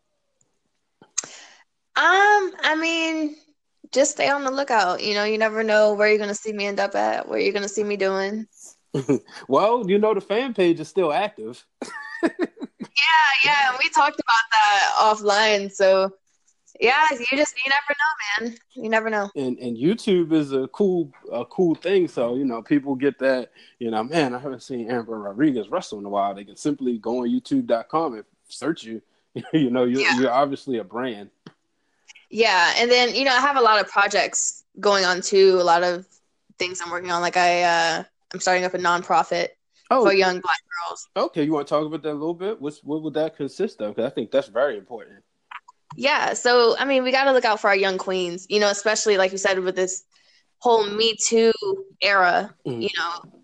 Um, 1.97 2.53
I 2.65 2.77
mean, 2.79 3.37
just 3.93 4.13
stay 4.13 4.29
on 4.29 4.45
the 4.45 4.51
lookout. 4.51 5.03
You 5.03 5.15
know, 5.15 5.25
you 5.25 5.39
never 5.39 5.63
know 5.63 5.95
where 5.95 6.09
you're 6.09 6.19
gonna 6.19 6.35
see 6.35 6.53
me 6.53 6.67
end 6.67 6.81
up 6.81 6.95
at, 6.95 7.29
where 7.29 7.39
you're 7.39 7.53
gonna 7.53 7.69
see 7.69 7.85
me 7.85 7.97
doing. 7.97 8.47
well, 9.49 9.89
you 9.89 9.99
know, 9.99 10.15
the 10.15 10.21
fan 10.21 10.55
page 10.55 10.81
is 10.81 10.89
still 10.89 11.13
active. 11.13 11.65
yeah, 12.23 12.31
yeah, 13.45 13.77
we 13.83 13.89
talked 13.91 14.21
about 14.21 14.45
that 14.53 14.93
offline, 14.99 15.73
so 15.73 16.13
yeah, 16.81 17.07
you 17.11 17.37
just 17.37 17.55
you 17.65 17.71
never 17.71 17.95
know, 17.99 18.47
man. 18.47 18.59
You 18.75 18.89
never 18.89 19.11
know. 19.11 19.31
And 19.37 19.59
and 19.59 19.77
YouTube 19.77 20.33
is 20.33 20.53
a 20.53 20.67
cool 20.69 21.13
a 21.33 21.45
cool 21.45 21.75
thing. 21.75 22.09
So 22.09 22.35
you 22.35 22.45
know, 22.45 22.63
people 22.63 22.95
get 22.95 23.19
that. 23.21 23.51
You 23.79 23.91
know, 23.91 24.03
man, 24.03 24.35
I 24.35 24.39
haven't 24.39 24.63
seen 24.63 24.91
Amber 24.91 25.19
Rodriguez 25.19 25.69
wrestle 25.69 25.99
in 25.99 26.05
a 26.05 26.09
while. 26.09 26.35
They 26.35 26.45
can 26.45 26.57
simply 26.57 26.99
go 26.99 27.21
on 27.21 27.29
YouTube.com 27.29 28.15
and 28.15 28.25
search 28.49 28.85
you. 28.85 29.03
you 29.53 29.71
know, 29.71 29.85
you're, 29.85 30.01
yeah. 30.01 30.19
you're 30.19 30.33
obviously 30.33 30.79
a 30.79 30.85
brand. 30.85 31.31
Yeah, 32.31 32.75
and 32.77 32.91
then 32.91 33.15
you 33.15 33.25
know, 33.25 33.35
I 33.35 33.41
have 33.41 33.57
a 33.57 33.63
lot 33.63 33.81
of 33.81 33.89
projects 33.89 34.65
going 34.81 35.05
on 35.05 35.21
too. 35.21 35.59
A 35.61 35.63
lot 35.63 35.85
of 35.85 36.07
things 36.59 36.81
I'm 36.81 36.91
working 36.91 37.11
on. 37.11 37.21
Like 37.21 37.37
I, 37.37 37.63
uh 37.63 38.05
I'm 38.35 38.41
starting 38.41 38.65
up 38.65 38.75
a 38.75 38.79
nonprofit 38.79 39.51
oh. 39.91 40.05
for 40.05 40.13
young 40.13 40.41
Black 40.41 40.61
girls. 40.89 41.09
Okay, 41.17 41.45
you 41.45 41.53
want 41.53 41.69
to 41.69 41.71
talk 41.73 41.87
about 41.87 42.03
that 42.03 42.11
a 42.11 42.13
little 42.13 42.35
bit? 42.35 42.61
What's 42.61 42.83
what 42.83 43.03
would 43.03 43.15
that 43.15 43.37
consist 43.37 43.81
of? 43.81 43.95
Because 43.95 44.11
I 44.11 44.15
think 44.15 44.33
that's 44.33 44.49
very 44.49 44.77
important. 44.77 45.23
Yeah. 45.97 46.35
So, 46.35 46.77
I 46.77 46.85
mean, 46.85 47.05
we 47.05 47.13
got 47.13 47.25
to 47.25 47.33
look 47.33 47.45
out 47.45 47.61
for 47.61 47.69
our 47.69 47.77
young 47.77 47.97
queens, 47.97 48.47
you 48.51 48.59
know, 48.59 48.69
especially 48.69 49.17
like 49.17 49.31
you 49.31 49.39
said 49.39 49.61
with 49.61 49.77
this 49.77 50.03
whole 50.59 50.85
Me 50.85 51.17
Too 51.25 51.53
era, 52.03 52.53
mm. 52.67 52.83
you 52.83 52.89
know, 52.99 53.41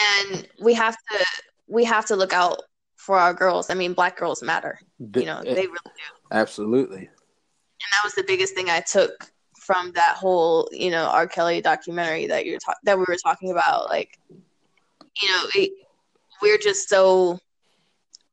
and 0.00 0.48
we 0.62 0.72
have 0.72 0.96
to 1.12 1.26
we 1.68 1.84
have 1.84 2.06
to 2.06 2.16
look 2.16 2.32
out 2.32 2.62
for 2.96 3.18
our 3.18 3.34
girls. 3.34 3.68
I 3.68 3.74
mean, 3.74 3.92
black 3.92 4.16
girls 4.16 4.42
matter. 4.42 4.80
You 4.98 5.26
know, 5.26 5.42
they 5.44 5.52
really 5.52 5.68
do. 5.68 5.90
Absolutely. 6.32 7.00
And 7.00 7.92
that 7.92 8.00
was 8.02 8.14
the 8.14 8.24
biggest 8.24 8.54
thing 8.54 8.70
I 8.70 8.80
took 8.80 9.30
from 9.66 9.90
that 9.92 10.16
whole, 10.16 10.68
you 10.72 10.90
know, 10.90 11.06
R. 11.06 11.26
Kelly 11.26 11.60
documentary 11.60 12.26
that 12.28 12.46
you're 12.46 12.60
ta- 12.60 12.74
that 12.84 12.96
we 12.96 13.04
were 13.08 13.16
talking 13.16 13.50
about. 13.50 13.88
Like, 13.88 14.18
you 14.30 15.28
know, 15.28 15.42
it, 15.56 15.72
we're 16.40 16.58
just 16.58 16.88
so 16.88 17.38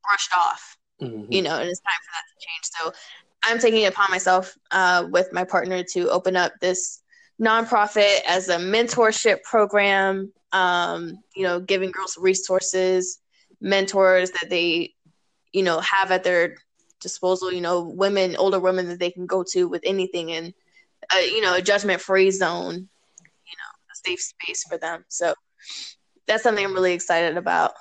brushed 0.04 0.32
off, 0.36 0.78
mm-hmm. 1.02 1.32
you 1.32 1.42
know, 1.42 1.58
and 1.58 1.68
it's 1.68 1.80
time 1.80 1.98
for 2.04 2.12
that 2.12 2.24
to 2.30 2.46
change. 2.46 2.64
So 2.78 2.92
I'm 3.42 3.58
taking 3.58 3.82
it 3.82 3.92
upon 3.92 4.10
myself 4.10 4.56
uh, 4.70 5.08
with 5.10 5.32
my 5.32 5.42
partner 5.44 5.82
to 5.92 6.08
open 6.10 6.36
up 6.36 6.52
this 6.60 7.02
nonprofit 7.42 8.20
as 8.26 8.48
a 8.48 8.56
mentorship 8.56 9.42
program. 9.42 10.32
Um, 10.52 11.18
you 11.34 11.42
know, 11.42 11.58
giving 11.58 11.90
girls 11.90 12.16
resources, 12.16 13.18
mentors 13.60 14.30
that 14.30 14.50
they, 14.50 14.94
you 15.52 15.64
know, 15.64 15.80
have 15.80 16.12
at 16.12 16.22
their 16.22 16.58
disposal. 17.00 17.52
You 17.52 17.60
know, 17.60 17.82
women, 17.82 18.36
older 18.36 18.60
women 18.60 18.86
that 18.86 19.00
they 19.00 19.10
can 19.10 19.26
go 19.26 19.42
to 19.50 19.66
with 19.66 19.82
anything, 19.84 20.30
and 20.30 20.54
uh, 21.12 21.18
you 21.18 21.40
know, 21.40 21.54
a 21.54 21.62
judgment-free 21.62 22.30
zone. 22.30 22.74
You 22.74 22.76
know, 22.76 23.70
a 23.92 23.96
safe 24.06 24.20
space 24.20 24.64
for 24.68 24.78
them. 24.78 25.04
So 25.08 25.34
that's 26.26 26.42
something 26.42 26.64
I'm 26.64 26.74
really 26.74 26.92
excited 26.92 27.36
about. 27.36 27.72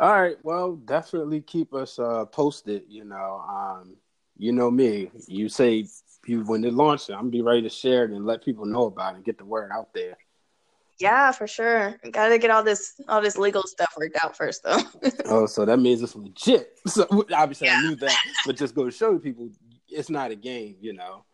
All 0.00 0.20
right. 0.20 0.36
Well, 0.42 0.76
definitely 0.76 1.40
keep 1.40 1.72
us 1.72 1.98
uh, 1.98 2.24
posted. 2.26 2.82
You 2.88 3.04
know, 3.04 3.44
um, 3.48 3.96
you 4.36 4.52
know 4.52 4.70
me. 4.70 5.10
You 5.28 5.48
say 5.48 5.86
you 6.26 6.42
when 6.44 6.64
it 6.64 6.74
launches, 6.74 7.10
I'm 7.10 7.16
gonna 7.16 7.30
be 7.30 7.42
ready 7.42 7.62
to 7.62 7.68
share 7.68 8.04
it 8.04 8.10
and 8.10 8.26
let 8.26 8.44
people 8.44 8.66
know 8.66 8.86
about 8.86 9.12
it 9.12 9.16
and 9.16 9.24
get 9.24 9.38
the 9.38 9.44
word 9.44 9.70
out 9.72 9.94
there. 9.94 10.16
Yeah, 11.00 11.32
for 11.32 11.46
sure. 11.46 11.98
Got 12.12 12.28
to 12.28 12.38
get 12.38 12.50
all 12.50 12.62
this 12.62 13.00
all 13.08 13.20
this 13.20 13.36
legal 13.36 13.64
stuff 13.64 13.94
worked 13.96 14.16
out 14.22 14.36
first, 14.36 14.62
though. 14.62 14.78
oh, 15.26 15.46
so 15.46 15.64
that 15.64 15.78
means 15.78 16.02
it's 16.02 16.16
legit. 16.16 16.78
So 16.86 17.06
obviously, 17.34 17.66
yeah. 17.68 17.78
I 17.78 17.82
knew 17.82 17.96
that, 17.96 18.16
but 18.46 18.56
just 18.56 18.74
go 18.74 18.84
to 18.84 18.90
show 18.90 19.18
people 19.18 19.48
it's 19.88 20.10
not 20.10 20.30
a 20.30 20.36
game, 20.36 20.76
you 20.80 20.92
know. 20.92 21.24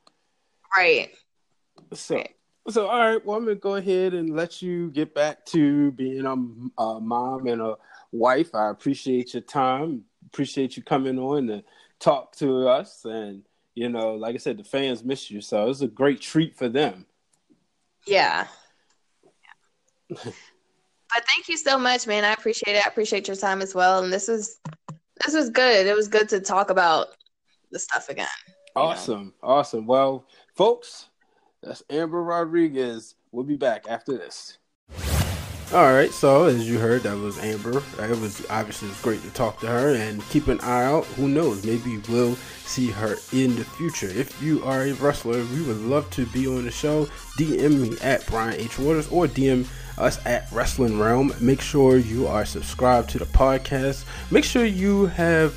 Right. 0.77 1.11
So, 1.93 2.17
right. 2.17 2.35
so 2.69 2.89
all 2.89 2.99
right. 2.99 3.25
Well, 3.25 3.37
I'm 3.37 3.45
gonna 3.45 3.57
go 3.57 3.77
ahead 3.77 4.15
and 4.15 4.35
let 4.35 4.63
you 4.63 4.91
get 4.91 5.15
back 5.15 5.45
to 5.47 5.91
being 5.93 6.27
a, 6.27 6.83
a 6.83 7.01
mom 7.01 7.47
and 7.47 7.61
a 7.61 7.77
wife. 8.13 8.55
I 8.55 8.71
appreciate 8.71 9.35
your 9.35 9.43
time. 9.43 10.05
Appreciate 10.27 10.77
you 10.77 10.83
coming 10.83 11.19
on 11.19 11.51
and 11.51 11.63
talk 12.01 12.35
to 12.37 12.67
us 12.67 13.05
and 13.05 13.43
you 13.75 13.89
know 13.89 14.15
like 14.15 14.35
i 14.35 14.39
said 14.39 14.57
the 14.57 14.65
fans 14.65 15.05
miss 15.05 15.31
you 15.31 15.41
so 15.41 15.69
it's 15.69 15.83
a 15.83 15.87
great 15.87 16.21
treat 16.21 16.57
for 16.57 16.69
them 16.69 17.07
yeah, 18.07 18.47
yeah. 19.23 20.17
but 20.25 21.25
thank 21.35 21.47
you 21.49 21.59
so 21.59 21.79
much 21.79 22.07
man 22.07 22.25
i 22.25 22.33
appreciate 22.33 22.75
it 22.75 22.85
i 22.85 22.89
appreciate 22.89 23.29
your 23.29 23.37
time 23.37 23.61
as 23.61 23.75
well 23.75 24.03
and 24.03 24.13
this 24.13 24.29
was 24.29 24.59
this 25.25 25.35
was 25.35 25.51
good 25.51 25.87
it 25.87 25.95
was 25.95 26.09
good 26.09 26.29
to 26.29 26.41
talk 26.41 26.71
about 26.71 27.09
the 27.71 27.79
stuff 27.79 28.09
again 28.09 28.27
awesome 28.75 29.35
know? 29.43 29.49
awesome 29.49 29.87
well 29.87 30.27
folks 30.61 31.09
that's 31.63 31.83
amber 31.89 32.23
rodriguez 32.23 33.15
we'll 33.33 33.47
be 33.47 33.57
back 33.57 33.87
after 33.89 34.19
this 34.19 34.59
all 35.73 35.95
right, 35.95 36.11
so 36.11 36.47
as 36.47 36.69
you 36.69 36.81
heard, 36.81 37.05
that 37.05 37.17
was 37.17 37.39
Amber. 37.39 37.81
It 38.01 38.21
was 38.21 38.45
obviously 38.51 38.89
it 38.89 38.91
was 38.91 39.01
great 39.03 39.23
to 39.23 39.31
talk 39.31 39.61
to 39.61 39.69
her 39.69 39.95
and 39.95 40.21
keep 40.31 40.49
an 40.49 40.59
eye 40.63 40.85
out. 40.85 41.05
Who 41.15 41.29
knows? 41.29 41.65
Maybe 41.65 41.99
we'll 42.09 42.35
see 42.35 42.89
her 42.89 43.15
in 43.33 43.55
the 43.55 43.65
future. 43.65 44.09
If 44.09 44.43
you 44.43 44.65
are 44.65 44.83
a 44.83 44.95
wrestler, 44.95 45.45
we 45.45 45.63
would 45.63 45.81
love 45.83 46.11
to 46.11 46.27
be 46.27 46.49
on 46.49 46.65
the 46.65 46.73
show. 46.73 47.07
DM 47.39 47.89
me 47.89 47.97
at 48.03 48.27
Brian 48.27 48.61
H 48.61 48.81
Waters 48.81 49.07
or 49.13 49.29
DM 49.29 49.65
us 49.97 50.19
at 50.27 50.51
Wrestling 50.51 50.95
Wrealm. 50.95 51.41
Make 51.41 51.61
sure 51.61 51.99
you 51.99 52.27
are 52.27 52.45
subscribed 52.45 53.09
to 53.11 53.21
the 53.21 53.27
podcast. 53.27 54.05
Make 54.33 54.45
sure 54.45 54.65
you 54.65 55.07
have 55.07 55.55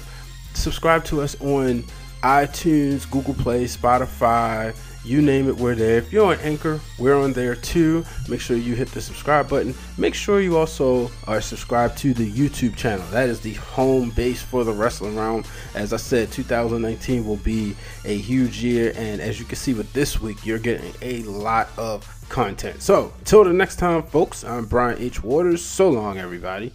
subscribed 0.53 1.07
to 1.07 1.21
us 1.21 1.35
on 1.41 1.83
iTunes, 2.21 3.09
Google 3.09 3.33
Play, 3.33 3.65
Spotify 3.65 4.75
You 5.05 5.21
name 5.21 5.49
it, 5.49 5.57
we're 5.57 5.75
there. 5.75 5.97
If 5.97 6.13
you're 6.13 6.33
on 6.33 6.39
Anchor, 6.39 6.79
we're 6.97 7.17
on 7.17 7.33
there 7.33 7.55
too. 7.55 8.05
Make 8.29 8.39
sure 8.39 8.55
you 8.55 8.73
hit 8.73 8.87
the 8.89 9.01
subscribe 9.01 9.49
button. 9.49 9.75
Make 9.97 10.13
sure 10.15 10.39
you 10.39 10.57
also 10.57 11.11
are 11.27 11.41
subscribed 11.41 11.97
to 11.99 12.13
the 12.13 12.31
YouTube 12.31 12.77
channel. 12.77 13.05
That 13.11 13.27
is 13.27 13.41
the 13.41 13.53
home 13.55 14.11
base 14.11 14.41
for 14.41 14.63
the 14.63 14.71
wrestling 14.71 15.15
Wrealm. 15.15 15.45
As 15.75 15.91
I 15.91 15.97
said, 15.97 16.31
2019 16.31 17.27
will 17.27 17.35
be 17.35 17.75
a 18.05 18.17
huge 18.17 18.63
year, 18.63 18.93
and 18.95 19.19
as 19.19 19.39
you 19.39 19.45
can 19.45 19.57
see 19.57 19.73
with 19.73 19.91
this 19.91 20.21
week, 20.21 20.45
you're 20.45 20.57
getting 20.57 20.93
a 21.01 21.23
lot 21.23 21.67
of 21.77 22.07
content. 22.29 22.81
So, 22.81 23.11
until 23.19 23.43
the 23.43 23.51
next 23.51 23.75
time, 23.75 24.03
folks, 24.03 24.45
I'm 24.45 24.65
Brian 24.65 25.01
H. 25.01 25.21
Waters. 25.21 25.61
So 25.61 25.89
long, 25.89 26.17
everybody. 26.17 26.71